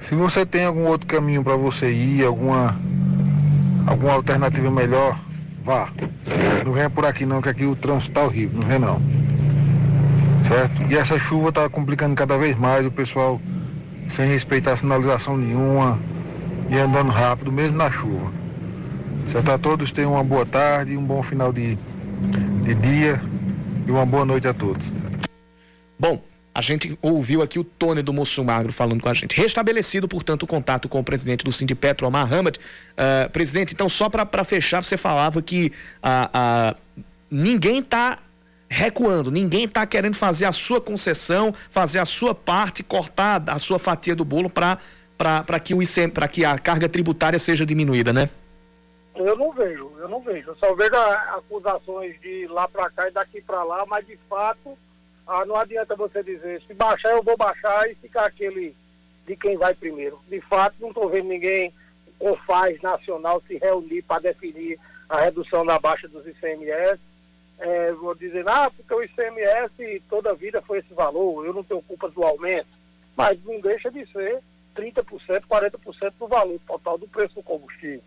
[0.01, 2.77] Se você tem algum outro caminho para você ir, alguma,
[3.87, 5.17] alguma alternativa melhor,
[5.63, 5.89] vá.
[6.65, 9.26] Não venha por aqui não, que aqui o trânsito está horrível, não vem não
[10.47, 10.83] certo?
[10.91, 13.41] E essa chuva está complicando cada vez mais o pessoal
[14.09, 15.99] sem respeitar sinalização nenhuma
[16.71, 18.33] e andando rápido, mesmo na chuva.
[19.27, 19.51] Certo?
[19.51, 21.77] A todos tenham uma boa tarde, um bom final de,
[22.63, 23.21] de dia
[23.87, 24.85] e uma boa noite a todos.
[25.99, 26.23] Bom,
[26.55, 29.37] a gente ouviu aqui o Tony do Moço falando com a gente.
[29.37, 32.57] Restabelecido, portanto, o contato com o presidente do Sindipetro, Omar Hamad.
[32.57, 38.19] Uh, presidente, então, só para fechar, você falava que uh, uh, ninguém está
[38.69, 39.31] recuando.
[39.31, 44.15] Ninguém está querendo fazer a sua concessão, fazer a sua parte, cortar a sua fatia
[44.15, 44.79] do bolo para
[45.63, 45.79] que, o
[46.13, 48.29] para que a carga tributária seja diminuída, né?
[49.15, 50.51] Eu não vejo, eu não vejo.
[50.51, 54.77] Eu só vejo acusações de lá para cá e daqui para lá, mas de fato
[55.27, 58.75] ah, não adianta você dizer, se baixar eu vou baixar e ficar aquele
[59.27, 60.21] de quem vai primeiro.
[60.29, 61.75] De fato, não estou vendo ninguém
[62.17, 67.01] com faz nacional se reunir para definir a redução da baixa dos ICMS
[67.59, 71.65] é, vou dizer, ah, porque o ICMS toda a vida foi esse valor, eu não
[71.65, 72.69] tenho culpa do aumento,
[73.17, 74.41] mas não deixa de ser
[74.75, 75.03] 30%,
[75.49, 78.03] 40% do valor total do preço do combustível.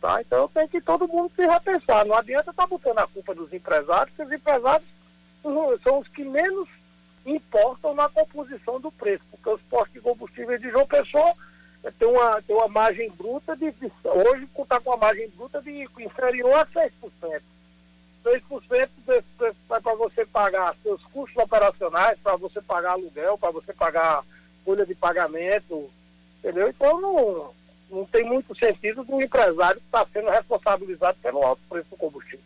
[0.00, 0.20] Tá?
[0.22, 2.06] Então tem que todo mundo se repensar.
[2.06, 4.88] Não adianta estar tá botando a culpa dos empresários, porque os empresários
[5.82, 6.68] são os que menos
[7.26, 11.34] importam na composição do preço, porque os postos de combustível de João Pessoa
[11.84, 13.66] eh, tem uma, tem uma margem bruta de,
[14.04, 16.90] hoje está com uma margem bruta de inferior a 6%.
[18.24, 23.50] 6% desse, desse vai para você pagar seus custos operacionais, para você pagar aluguel, para
[23.50, 24.22] você pagar
[24.64, 25.90] folha de pagamento,
[26.38, 26.68] entendeu?
[26.68, 27.50] Então não,
[27.90, 32.40] não tem muito sentido do empresário estar tá sendo responsabilizado pelo alto preço do combustível.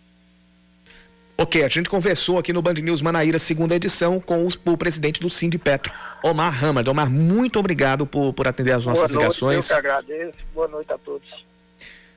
[1.37, 5.21] Ok, a gente conversou aqui no Band News Manaíra, segunda edição, com o, o presidente
[5.21, 6.89] do Sind Petro, Omar Hamad.
[6.89, 9.71] Omar, muito obrigado por, por atender as nossas Boa noite, ligações.
[9.71, 10.39] Eu que agradeço.
[10.55, 11.45] Boa noite a todos.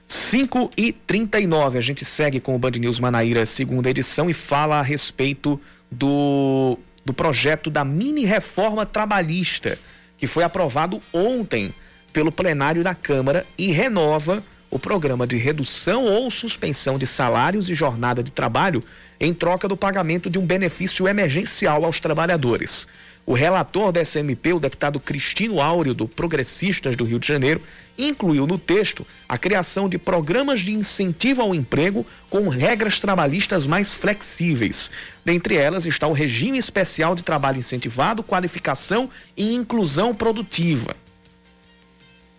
[0.08, 4.80] 5 e 39 a gente segue com o Band News Manaíra, segunda edição, e fala
[4.80, 5.60] a respeito
[5.92, 9.78] do, do projeto da mini reforma trabalhista,
[10.18, 11.74] que foi aprovado ontem
[12.14, 14.42] pelo plenário da Câmara e renova
[14.72, 18.82] o programa de redução ou suspensão de salários e jornada de trabalho
[19.20, 22.88] em troca do pagamento de um benefício emergencial aos trabalhadores.
[23.30, 27.62] O relator da SMP, o deputado Cristino Áureo, do Progressistas do Rio de Janeiro,
[27.98, 33.94] incluiu no texto a criação de programas de incentivo ao emprego com regras trabalhistas mais
[33.94, 34.90] flexíveis.
[35.26, 40.96] Dentre elas está o regime especial de trabalho incentivado, qualificação e inclusão produtiva.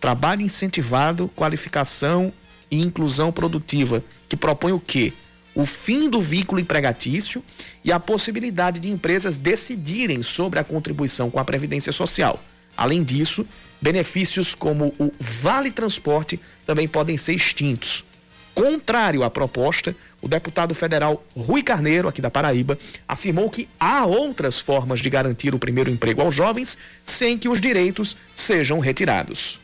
[0.01, 2.33] Trabalho incentivado, qualificação
[2.71, 5.13] e inclusão produtiva, que propõe o quê?
[5.55, 7.43] O fim do vínculo empregatício
[7.83, 12.43] e a possibilidade de empresas decidirem sobre a contribuição com a Previdência Social.
[12.77, 13.45] Além disso,
[13.81, 18.05] benefícios como o Vale Transporte também podem ser extintos.
[18.53, 22.77] Contrário à proposta, o deputado federal Rui Carneiro, aqui da Paraíba,
[23.07, 27.61] afirmou que há outras formas de garantir o primeiro emprego aos jovens sem que os
[27.61, 29.59] direitos sejam retirados.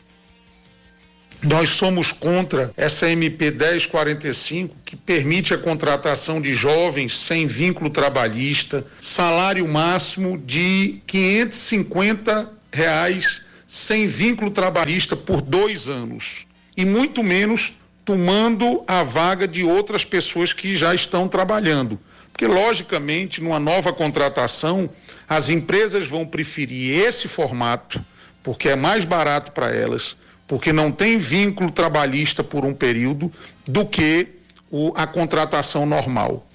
[1.42, 8.84] Nós somos contra essa MP 1045 que permite a contratação de jovens sem vínculo trabalhista,
[9.00, 17.74] salário máximo de 550 reais sem vínculo trabalhista por dois anos e muito menos
[18.04, 21.98] tomando a vaga de outras pessoas que já estão trabalhando.
[22.32, 24.88] Porque, logicamente, numa nova contratação,
[25.28, 28.04] as empresas vão preferir esse formato,
[28.42, 30.16] porque é mais barato para elas,
[30.46, 33.32] porque não tem vínculo trabalhista por um período,
[33.64, 34.28] do que
[34.70, 36.46] o, a contratação normal.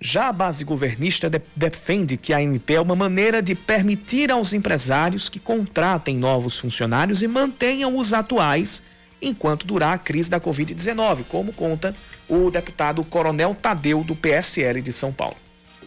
[0.00, 4.52] Já a base governista de, defende que a MP é uma maneira de permitir aos
[4.52, 8.82] empresários que contratem novos funcionários e mantenham os atuais
[9.20, 11.94] enquanto durar a crise da Covid-19, como conta
[12.26, 15.36] o deputado Coronel Tadeu, do PSL de São Paulo.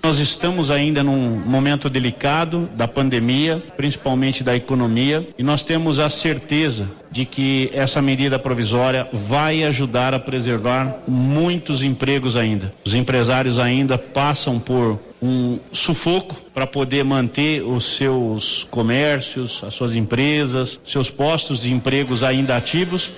[0.05, 6.09] Nós estamos ainda num momento delicado da pandemia, principalmente da economia, e nós temos a
[6.09, 12.73] certeza de que essa medida provisória vai ajudar a preservar muitos empregos ainda.
[12.83, 19.95] Os empresários ainda passam por um sufoco para poder manter os seus comércios, as suas
[19.95, 23.09] empresas, seus postos de empregos ainda ativos.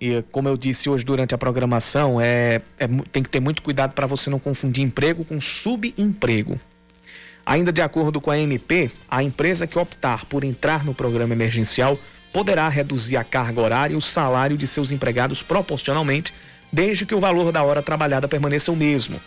[0.00, 3.92] E como eu disse hoje durante a programação, é, é tem que ter muito cuidado
[3.92, 6.60] para você não confundir emprego com subemprego.
[7.44, 11.98] Ainda de acordo com a MP, a empresa que optar por entrar no programa emergencial
[12.32, 16.34] poderá reduzir a carga horária e o salário de seus empregados proporcionalmente,
[16.70, 19.18] desde que o valor da hora trabalhada permaneça o mesmo.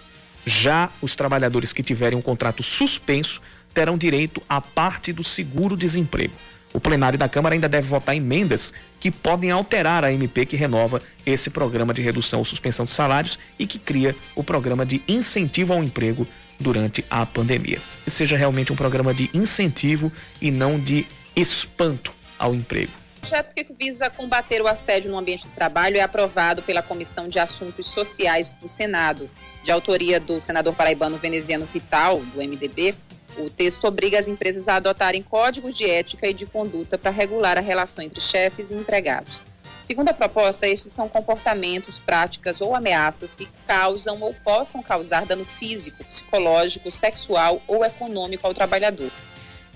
[0.46, 3.42] Já os trabalhadores que tiverem um contrato suspenso
[3.74, 6.34] terão direito à parte do seguro-desemprego.
[6.74, 11.02] O plenário da Câmara ainda deve votar emendas que podem alterar a MP que renova
[11.26, 15.74] esse programa de redução ou suspensão de salários e que cria o programa de incentivo
[15.74, 16.28] ao emprego
[16.60, 17.80] durante a pandemia.
[18.04, 20.12] Que seja realmente um programa de incentivo
[20.42, 22.92] e não de espanto ao emprego.
[23.18, 27.28] O projeto que visa combater o assédio no ambiente de trabalho é aprovado pela Comissão
[27.28, 29.30] de Assuntos Sociais do Senado,
[29.64, 32.96] de autoria do senador paraibano veneziano Vital, do MDB.
[33.40, 37.58] O texto obriga as empresas a adotarem códigos de ética e de conduta para regular
[37.58, 39.42] a relação entre chefes e empregados.
[39.82, 45.46] Segundo a proposta, estes são comportamentos, práticas ou ameaças que causam ou possam causar dano
[45.46, 49.10] físico, psicológico, sexual ou econômico ao trabalhador.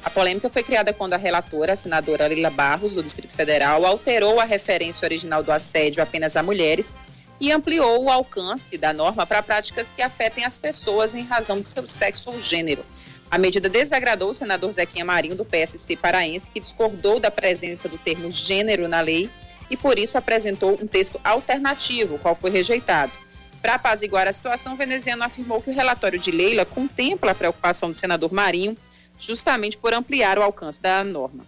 [0.03, 4.41] A polêmica foi criada quando a relatora, a senadora Lila Barros, do Distrito Federal, alterou
[4.41, 6.93] a referência original do assédio apenas a mulheres
[7.39, 11.66] e ampliou o alcance da norma para práticas que afetem as pessoas em razão de
[11.66, 12.86] seu sexo ou gênero.
[13.34, 17.97] A medida desagradou o senador Zequinha Marinho, do PSC paraense, que discordou da presença do
[17.97, 19.27] termo gênero na lei
[19.71, 23.11] e, por isso, apresentou um texto alternativo, qual foi rejeitado.
[23.59, 27.89] Para apaziguar a situação, o veneziano afirmou que o relatório de Leila contempla a preocupação
[27.89, 28.77] do senador Marinho
[29.17, 31.43] justamente por ampliar o alcance da norma.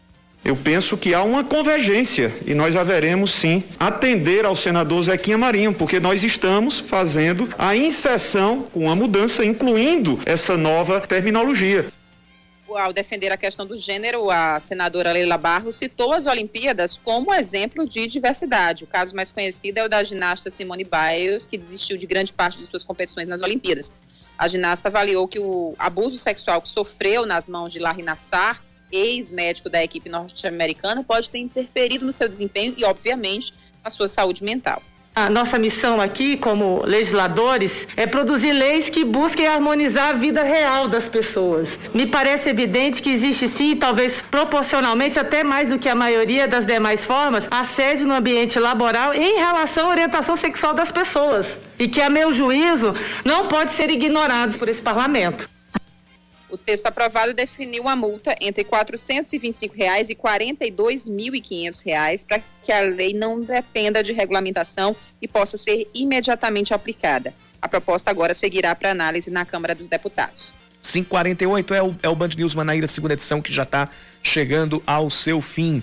[0.46, 5.74] Eu penso que há uma convergência e nós haveremos sim atender ao senador Zequinha Marinho,
[5.74, 11.88] porque nós estamos fazendo a inserção com a mudança, incluindo essa nova terminologia.
[12.70, 17.88] Ao defender a questão do gênero, a senadora Leila Barros citou as Olimpíadas como exemplo
[17.88, 18.84] de diversidade.
[18.84, 22.60] O caso mais conhecido é o da ginasta Simone Biles, que desistiu de grande parte
[22.60, 23.92] de suas competições nas Olimpíadas.
[24.38, 28.62] A ginasta avaliou que o abuso sexual que sofreu nas mãos de Larry Nassar
[28.96, 34.44] ex-médico da equipe norte-americana, pode ter interferido no seu desempenho e, obviamente, na sua saúde
[34.44, 34.82] mental.
[35.16, 40.90] A nossa missão aqui, como legisladores, é produzir leis que busquem harmonizar a vida real
[40.90, 41.80] das pessoas.
[41.94, 46.66] Me parece evidente que existe sim, talvez proporcionalmente até mais do que a maioria das
[46.66, 51.62] demais formas, assédio no ambiente laboral em relação à orientação sexual das pessoas.
[51.80, 52.94] E que, a meu juízo,
[53.24, 55.55] não pode ser ignorado por esse parlamento.
[56.50, 62.82] O texto aprovado definiu uma multa entre 425 reais e 42.500 reais para que a
[62.82, 67.34] lei não dependa de regulamentação e possa ser imediatamente aplicada.
[67.62, 70.54] A proposta agora seguirá para análise na Câmara dos Deputados.
[70.84, 73.90] 548 é o, é o Band News Manaíra, segunda edição, que já está
[74.22, 75.82] chegando ao seu fim.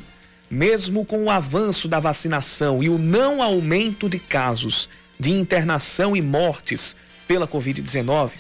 [0.49, 4.89] Mesmo com o avanço da vacinação e o não aumento de casos
[5.19, 6.95] de internação e mortes
[7.27, 8.33] pela Covid-19,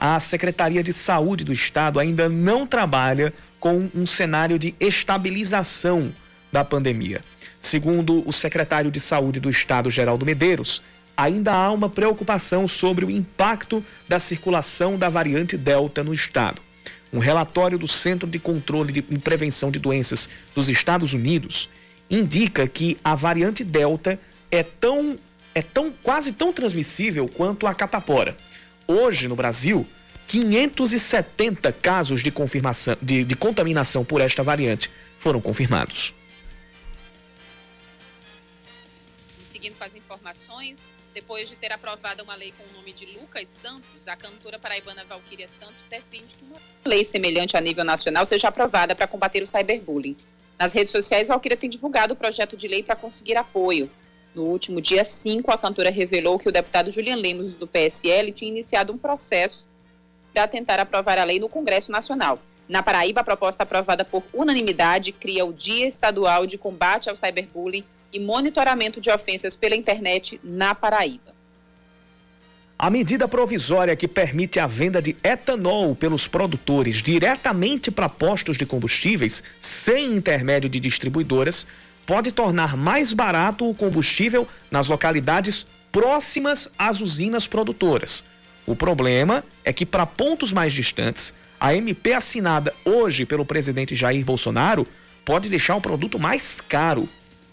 [0.00, 6.10] a Secretaria de Saúde do Estado ainda não trabalha com um cenário de estabilização
[6.50, 7.20] da pandemia.
[7.60, 10.80] Segundo o secretário de Saúde do Estado, Geraldo Medeiros,
[11.14, 16.62] ainda há uma preocupação sobre o impacto da circulação da variante Delta no estado.
[17.12, 21.68] Um relatório do Centro de Controle e Prevenção de Doenças dos Estados Unidos
[22.08, 24.18] indica que a variante Delta
[24.50, 25.18] é tão
[25.54, 28.36] é tão quase tão transmissível quanto a catapora.
[28.90, 29.86] Hoje, no Brasil,
[30.26, 36.12] 570 casos de, confirmação, de, de contaminação por esta variante foram confirmados.
[39.44, 43.48] Seguindo com as informações, depois de ter aprovado uma lei com o nome de Lucas
[43.48, 48.48] Santos, a cantora paraibana Valquíria Santos defende que uma lei semelhante a nível nacional seja
[48.48, 50.16] aprovada para combater o cyberbullying.
[50.58, 53.88] Nas redes sociais, Valquíria tem divulgado o projeto de lei para conseguir apoio.
[54.34, 58.50] No último dia 5, a cantora revelou que o deputado Julian Lemos, do PSL, tinha
[58.50, 59.66] iniciado um processo
[60.32, 62.38] para tentar aprovar a lei no Congresso Nacional.
[62.68, 67.84] Na Paraíba, a proposta aprovada por unanimidade cria o Dia Estadual de Combate ao Cyberbullying
[68.12, 71.34] e monitoramento de ofensas pela internet na Paraíba.
[72.78, 78.64] A medida provisória que permite a venda de etanol pelos produtores diretamente para postos de
[78.64, 81.66] combustíveis, sem intermédio de distribuidoras,
[82.06, 88.24] pode tornar mais barato o combustível nas localidades próximas às usinas produtoras.
[88.66, 94.24] O problema é que, para pontos mais distantes, a MP assinada hoje pelo presidente Jair
[94.24, 94.86] Bolsonaro
[95.24, 97.08] pode deixar o produto mais caro.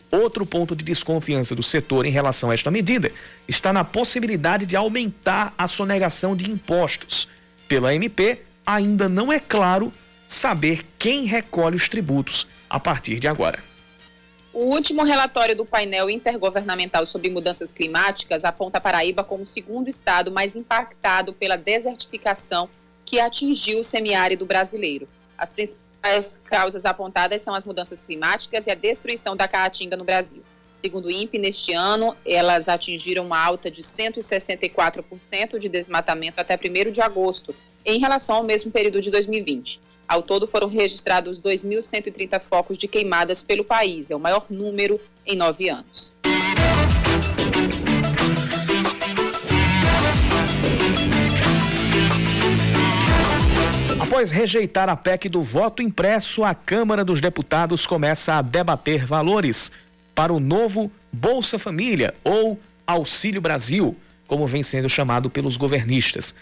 [0.09, 3.11] Outro ponto de desconfiança do setor em relação a esta medida
[3.47, 7.27] está na possibilidade de aumentar a sonegação de impostos.
[7.67, 9.91] Pela MP, ainda não é claro
[10.25, 13.59] saber quem recolhe os tributos a partir de agora.
[14.59, 19.87] O último relatório do painel intergovernamental sobre mudanças climáticas aponta a Paraíba como o segundo
[19.87, 22.67] estado mais impactado pela desertificação
[23.05, 25.07] que atingiu o semiárido brasileiro.
[25.37, 30.03] As principais as causas apontadas são as mudanças climáticas e a destruição da caatinga no
[30.03, 30.41] Brasil.
[30.73, 36.91] Segundo o INPE, neste ano, elas atingiram uma alta de 164% de desmatamento até 1
[36.91, 37.53] de agosto,
[37.85, 39.81] em relação ao mesmo período de 2020.
[40.07, 45.35] Ao todo, foram registrados 2.130 focos de queimadas pelo país, é o maior número em
[45.35, 46.15] nove anos.
[53.99, 59.69] Após rejeitar a PEC do voto impresso, a Câmara dos Deputados começa a debater valores
[60.15, 63.93] para o novo Bolsa Família ou Auxílio Brasil,
[64.25, 66.33] como vem sendo chamado pelos governistas.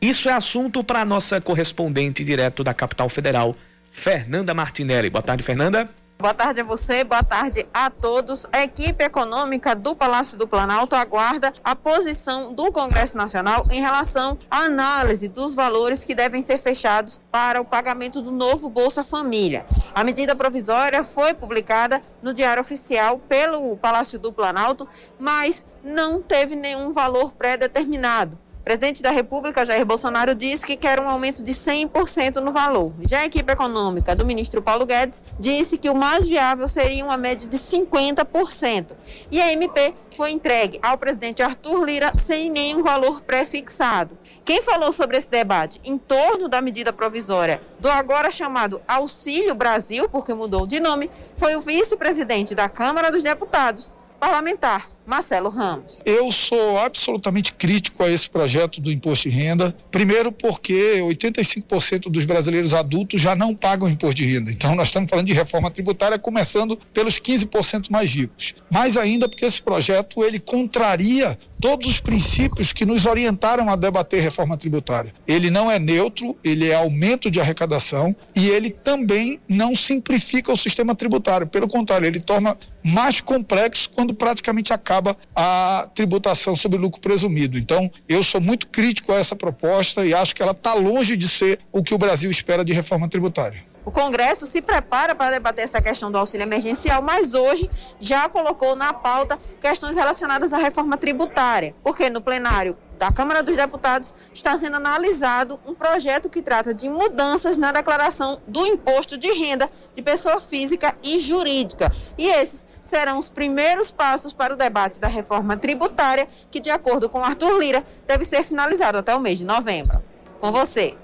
[0.00, 3.56] Isso é assunto para nossa correspondente direto da capital federal,
[3.90, 5.08] Fernanda Martinelli.
[5.08, 5.88] Boa tarde, Fernanda.
[6.18, 8.46] Boa tarde a você, boa tarde a todos.
[8.50, 14.38] A equipe econômica do Palácio do Planalto aguarda a posição do Congresso Nacional em relação
[14.50, 19.66] à análise dos valores que devem ser fechados para o pagamento do novo Bolsa Família.
[19.94, 24.88] A medida provisória foi publicada no Diário Oficial pelo Palácio do Planalto,
[25.18, 31.08] mas não teve nenhum valor pré-determinado presidente da República, Jair Bolsonaro, disse que quer um
[31.08, 32.92] aumento de 100% no valor.
[33.02, 37.16] Já a equipe econômica do ministro Paulo Guedes disse que o mais viável seria uma
[37.16, 38.88] média de 50%.
[39.30, 44.18] E a MP foi entregue ao presidente Arthur Lira sem nenhum valor pré-fixado.
[44.44, 50.08] Quem falou sobre esse debate em torno da medida provisória do agora chamado Auxílio Brasil,
[50.08, 56.02] porque mudou de nome, foi o vice-presidente da Câmara dos Deputados, parlamentar Marcelo Ramos.
[56.04, 59.74] Eu sou absolutamente crítico a esse projeto do imposto de renda.
[59.90, 64.50] Primeiro, porque 85% dos brasileiros adultos já não pagam imposto de renda.
[64.50, 68.54] Então, nós estamos falando de reforma tributária, começando pelos 15% mais ricos.
[68.68, 74.20] Mais ainda, porque esse projeto ele contraria todos os princípios que nos orientaram a debater
[74.20, 75.14] reforma tributária.
[75.26, 80.56] Ele não é neutro, ele é aumento de arrecadação e ele também não simplifica o
[80.56, 81.46] sistema tributário.
[81.46, 84.95] Pelo contrário, ele torna mais complexo quando praticamente acaba
[85.34, 87.58] a tributação sobre lucro presumido.
[87.58, 91.28] Então, eu sou muito crítico a essa proposta e acho que ela está longe de
[91.28, 93.64] ser o que o Brasil espera de reforma tributária.
[93.86, 97.70] O Congresso se prepara para debater essa questão do auxílio emergencial, mas hoje
[98.00, 103.56] já colocou na pauta questões relacionadas à reforma tributária, porque no plenário da Câmara dos
[103.56, 109.30] Deputados está sendo analisado um projeto que trata de mudanças na declaração do imposto de
[109.32, 111.92] renda de pessoa física e jurídica.
[112.18, 117.08] E esses serão os primeiros passos para o debate da reforma tributária, que, de acordo
[117.08, 120.02] com Arthur Lira, deve ser finalizado até o mês de novembro.
[120.40, 120.94] Com você.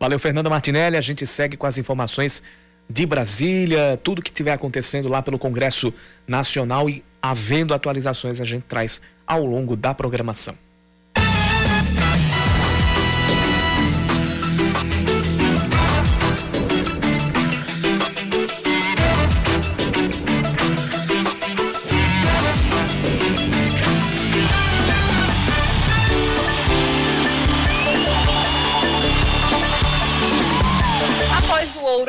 [0.00, 0.96] Valeu, Fernanda Martinelli.
[0.96, 2.42] A gente segue com as informações
[2.88, 5.92] de Brasília, tudo que estiver acontecendo lá pelo Congresso
[6.26, 10.56] Nacional e havendo atualizações a gente traz ao longo da programação.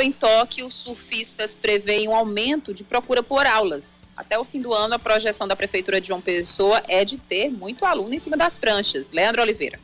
[0.02, 4.08] Em Tóquio, surfistas preveem um aumento de procura por aulas.
[4.16, 7.50] Até o fim do ano, a projeção da Prefeitura de João Pessoa é de ter
[7.50, 9.12] muito aluno em cima das pranchas.
[9.12, 9.80] Leandro Oliveira.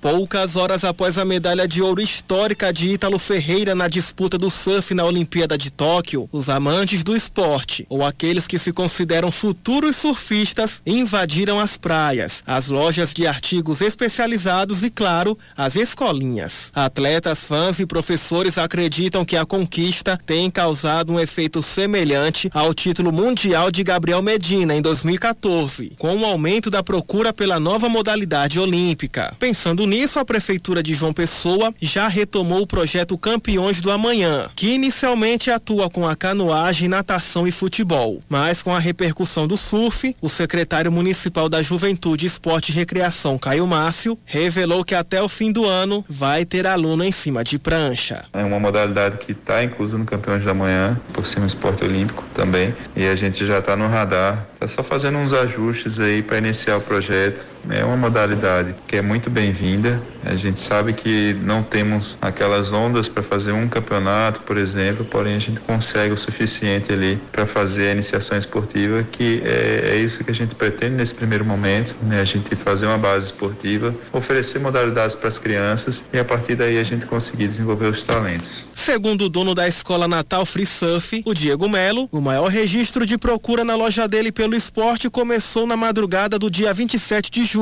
[0.00, 4.94] Poucas horas após a medalha de ouro histórica de Ítalo Ferreira na disputa do surf
[4.94, 10.80] na Olimpíada de Tóquio, os amantes do esporte, ou aqueles que se consideram futuros surfistas,
[10.86, 16.70] invadiram as praias, as lojas de artigos especializados e, claro, as escolinhas.
[16.74, 23.10] Atletas, fãs e professores acreditam que a conquista tem causado um efeito semelhante ao título
[23.10, 29.34] mundial de Gabriel Medina em 2014, com o aumento da procura pela nova modalidade olímpica.
[29.38, 34.46] Pensando nisso, nisso, a Prefeitura de João Pessoa já retomou o projeto Campeões do Amanhã,
[34.54, 38.20] que inicialmente atua com a canoagem, natação e futebol.
[38.28, 43.66] Mas com a repercussão do surf, o secretário municipal da Juventude, Esporte e Recreação, Caio
[43.66, 48.26] Márcio, revelou que até o fim do ano vai ter aluno em cima de prancha.
[48.34, 52.22] É uma modalidade que está inclusa no Campeões da Manhã, por cima do esporte olímpico
[52.34, 54.46] também, e a gente já está no radar.
[54.54, 57.46] Está só fazendo uns ajustes aí para iniciar o projeto.
[57.70, 63.08] É uma modalidade que é muito bem-vinda a gente sabe que não temos aquelas ondas
[63.08, 67.90] para fazer um campeonato, por exemplo, porém a gente consegue o suficiente ali para fazer
[67.90, 72.20] a iniciação esportiva, que é, é, isso que a gente pretende nesse primeiro momento, né?
[72.20, 76.76] A gente fazer uma base esportiva, oferecer modalidades para as crianças e a partir daí
[76.76, 78.66] a gente conseguir desenvolver os talentos.
[78.74, 83.16] Segundo o dono da escola Natal Free Surf, o Diego Melo, o maior registro de
[83.16, 87.55] procura na loja dele pelo esporte começou na madrugada do dia 27 de julho,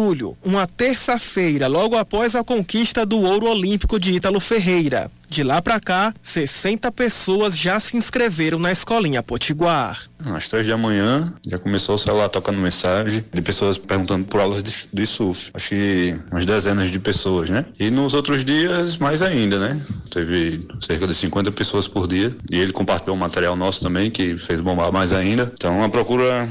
[0.44, 5.10] uma terça-feira, logo após a conquista do ouro olímpico de Ítalo Ferreira.
[5.28, 10.02] De lá para cá, 60 pessoas já se inscreveram na escolinha Potiguar.
[10.34, 14.62] Às três da manhã, já começou o celular tocando mensagem de pessoas perguntando por aulas
[14.62, 15.52] de, de surf.
[15.68, 17.66] Que umas dezenas de pessoas, né?
[17.78, 19.80] E nos outros dias, mais ainda, né?
[20.10, 22.34] Teve cerca de 50 pessoas por dia.
[22.50, 25.50] E ele compartilhou um material nosso também, que fez bombar mais ainda.
[25.54, 26.48] Então a procura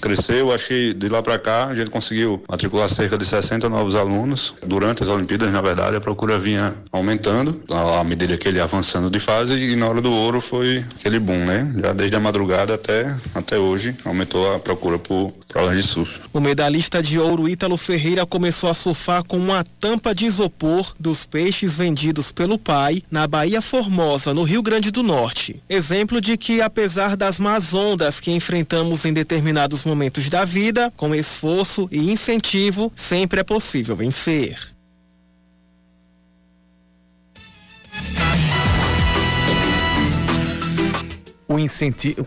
[0.00, 0.48] cresceu.
[0.58, 4.54] Que de lá para cá, a gente conseguiu matricular cerca de 60 novos alunos.
[4.66, 7.62] Durante as Olimpíadas, na verdade, a procura vinha aumentando.
[7.70, 11.44] A medida que ele avançando de fase e na hora do ouro foi aquele boom,
[11.44, 11.72] né?
[11.80, 16.20] Já desde a madrugada até, até hoje aumentou a procura por provas de surf.
[16.32, 21.26] O medalhista de ouro Ítalo Ferreira começou a surfar com uma tampa de isopor dos
[21.26, 25.62] peixes vendidos pelo pai na Bahia Formosa, no Rio Grande do Norte.
[25.68, 31.14] Exemplo de que apesar das más ondas que enfrentamos em determinados momentos da vida, com
[31.14, 34.77] esforço e incentivo, sempre é possível vencer.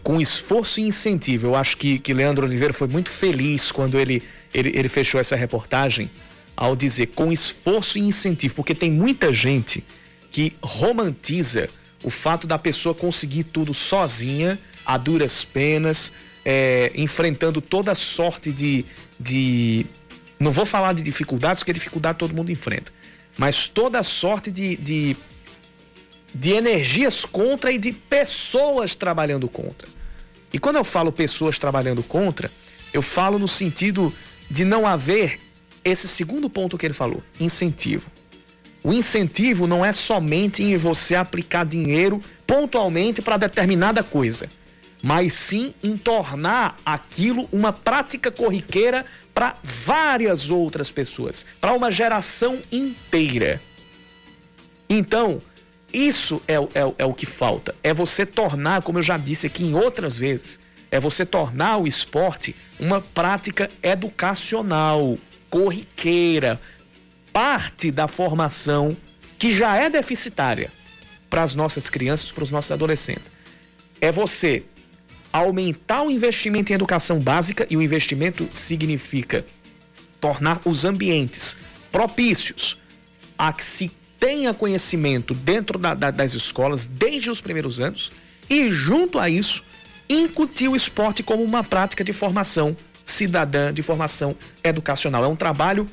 [0.04, 1.48] Com esforço e incentivo.
[1.48, 4.22] Eu acho que, que Leandro Oliveira foi muito feliz quando ele,
[4.54, 6.10] ele, ele fechou essa reportagem
[6.56, 9.84] ao dizer com esforço e incentivo, porque tem muita gente
[10.32, 11.68] que romantiza
[12.04, 16.12] o fato da pessoa conseguir tudo sozinha, a duras penas,
[16.44, 18.86] é, enfrentando toda sorte de,
[19.20, 19.86] de.
[20.40, 22.92] Não vou falar de dificuldades, porque dificuldade todo mundo enfrenta,
[23.38, 25.16] mas toda sorte de, de
[26.34, 29.88] de energias contra e de pessoas trabalhando contra.
[30.54, 32.52] E quando eu falo pessoas trabalhando contra,
[32.94, 34.14] eu falo no sentido
[34.50, 35.40] de não haver
[35.84, 38.10] esse segundo ponto que ele falou, incentivo.
[38.84, 44.50] O incentivo não é somente em você aplicar dinheiro pontualmente para determinada coisa,
[45.02, 52.60] mas sim em tornar aquilo uma prática corriqueira para várias outras pessoas, para uma geração
[52.72, 53.62] inteira.
[54.90, 55.42] Então,
[55.94, 57.76] isso é, é, é o que falta.
[57.84, 61.88] É você tornar, como eu já disse aqui em outras vezes, é você tornar o
[61.88, 65.18] esporte uma prática educacional,
[65.50, 66.60] corriqueira,
[67.32, 68.96] parte da formação
[69.40, 70.70] que já é deficitária
[71.30, 73.32] para as nossas crianças, para os nossos adolescentes.
[74.00, 74.64] É você
[75.32, 79.46] aumentar o investimento em educação básica e o investimento significa
[80.20, 81.56] tornar os ambientes
[81.92, 82.80] propícios
[83.38, 83.92] a que se
[84.22, 88.12] tenha conhecimento dentro da, da, das escolas desde os primeiros anos
[88.48, 89.64] e, junto a isso,
[90.08, 95.24] incutir o esporte como uma prática de formação cidadã, de formação educacional.
[95.24, 95.88] É um trabalho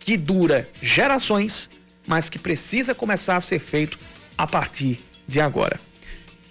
[0.00, 1.70] que dura gerações,
[2.04, 3.96] mas que precisa começar a ser feito
[4.36, 4.98] a partir
[5.28, 5.78] de agora.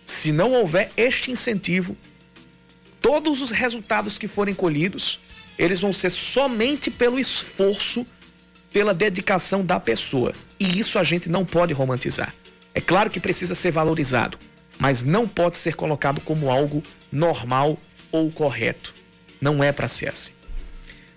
[0.06, 1.98] Se não houver este incentivo,
[3.02, 5.20] todos os resultados que forem colhidos,
[5.60, 8.06] eles vão ser somente pelo esforço
[8.78, 10.34] pela dedicação da pessoa.
[10.60, 12.32] E isso a gente não pode romantizar.
[12.76, 14.38] É claro que precisa ser valorizado,
[14.78, 17.76] mas não pode ser colocado como algo normal
[18.12, 18.94] ou correto.
[19.42, 20.32] Não é para ser assim.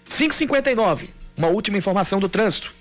[0.09, 2.73] 559, uma última informação do trânsito.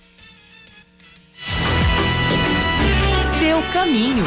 [3.38, 4.24] Seu caminho.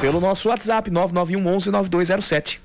[0.00, 2.60] Pelo nosso WhatsApp 991 11 9207.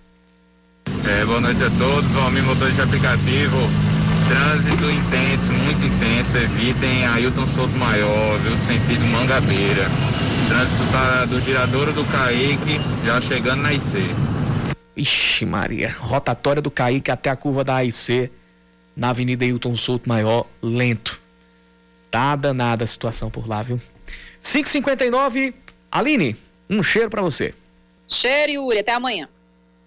[1.04, 3.87] É, boa noite a todos, Valmir Motor de Aplicativo.
[4.30, 6.38] Trânsito intenso, muito intenso.
[6.38, 8.58] Evitem Ailton Souto Maior, viu?
[8.58, 9.86] Sentido Mangabeira.
[10.48, 13.98] Trânsito tá do giradouro do Caíque, já chegando na IC.
[14.96, 15.96] Ixi, Maria.
[16.00, 18.32] Rotatória do Caíque até a curva da AIC,
[18.96, 21.20] na Avenida Hilton Souto Maior, lento.
[22.10, 23.80] Tá danada a situação por lá, viu?
[24.42, 25.54] 559
[25.92, 26.36] Aline,
[26.70, 27.54] um cheiro para você.
[28.08, 28.80] Cheiro, Yuri.
[28.80, 29.28] Até amanhã.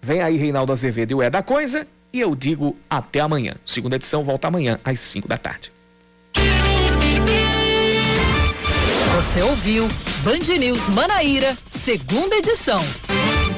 [0.01, 1.87] Vem aí Reinaldo Azevedo e o É da Coisa.
[2.13, 3.55] E eu digo até amanhã.
[3.65, 5.71] Segunda edição volta amanhã às 5 da tarde.
[9.15, 9.87] Você ouviu
[10.23, 12.81] Band News Manaíra, segunda edição.